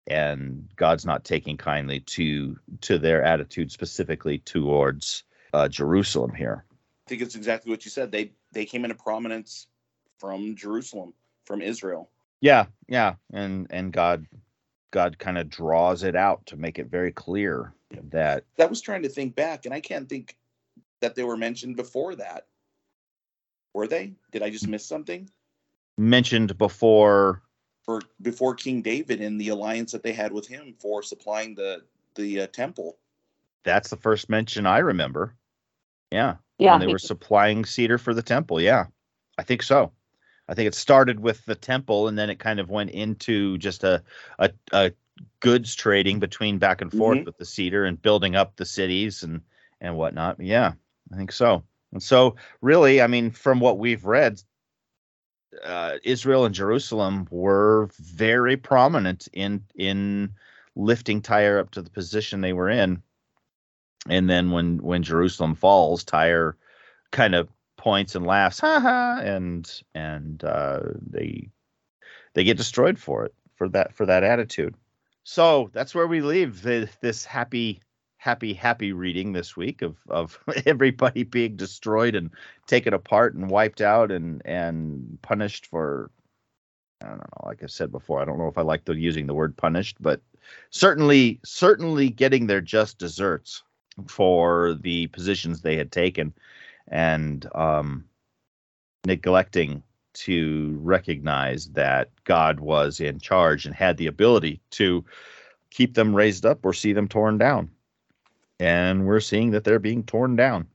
[0.06, 6.64] And God's not taking kindly to to their attitude specifically towards uh, Jerusalem here.
[7.06, 8.12] I think it's exactly what you said.
[8.12, 9.66] They they came into prominence
[10.18, 11.14] from Jerusalem,
[11.46, 12.10] from Israel.
[12.40, 14.26] Yeah, yeah, and and God
[14.90, 17.72] God kind of draws it out to make it very clear
[18.10, 20.36] that That was trying to think back, and I can't think
[21.00, 22.46] that they were mentioned before that.
[23.72, 24.12] Were they?
[24.32, 25.30] Did I just miss something?
[25.96, 27.42] mentioned before
[27.84, 31.82] For before King David and the alliance that they had with him for supplying the
[32.14, 32.96] the uh, temple.
[33.64, 35.34] that's the first mention I remember.
[36.10, 36.36] Yeah.
[36.58, 36.72] Yeah.
[36.72, 38.60] when they were supplying cedar for the temple.
[38.60, 38.84] Yeah,
[39.36, 39.92] I think so.
[40.48, 43.82] I think it started with the temple, and then it kind of went into just
[43.84, 44.02] a
[44.38, 44.92] a, a
[45.40, 47.24] goods trading between back and forth Mhm.
[47.26, 49.40] with the cedar and building up the cities and
[49.80, 50.38] and whatnot.
[50.40, 50.72] Yeah,
[51.12, 51.64] I think so.
[51.92, 54.40] And so, really, I mean, from what we've read,
[55.62, 60.30] uh, Israel and Jerusalem were very prominent in in
[60.76, 63.02] lifting Tyre up to the position they were in.
[64.08, 66.56] And then when when Jerusalem falls, Tyre
[67.10, 71.50] kind of points and laughs, ha ha, and and uh, they
[72.34, 74.74] they get destroyed for it for that for that attitude.
[75.24, 77.80] So that's where we leave the, this happy
[78.24, 82.30] happy happy reading this week of of everybody being destroyed and
[82.66, 86.10] taken apart and wiped out and and punished for
[87.02, 89.26] I don't know like I said before I don't know if I like the using
[89.26, 90.22] the word punished but
[90.70, 93.62] certainly certainly getting their just desserts
[94.06, 96.32] for the positions they had taken
[96.88, 98.06] and um,
[99.04, 99.82] neglecting
[100.14, 105.04] to recognize that God was in charge and had the ability to
[105.68, 107.68] keep them raised up or see them torn down.
[108.60, 110.68] And we're seeing that they're being torn down.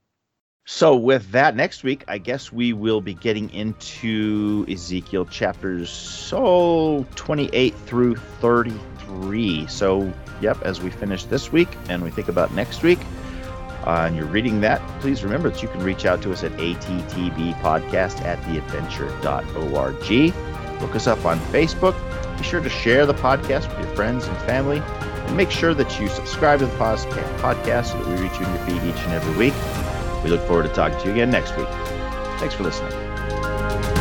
[0.66, 7.08] So, with that, next week, I guess we will be getting into Ezekiel chapters so
[7.16, 9.66] 28 through 33.
[9.66, 13.00] So, yep, as we finish this week and we think about next week,
[13.88, 16.52] uh, and you're reading that, please remember that you can reach out to us at
[16.52, 20.34] attbpodcast at theadventure.org.
[20.82, 21.96] Look us up on Facebook.
[22.38, 24.84] Be sure to share the podcast with your friends and family.
[25.34, 28.66] Make sure that you subscribe to the podcast so that we reach you in your
[28.66, 29.54] feed each and every week.
[30.24, 31.68] We look forward to talking to you again next week.
[32.40, 33.99] Thanks for listening.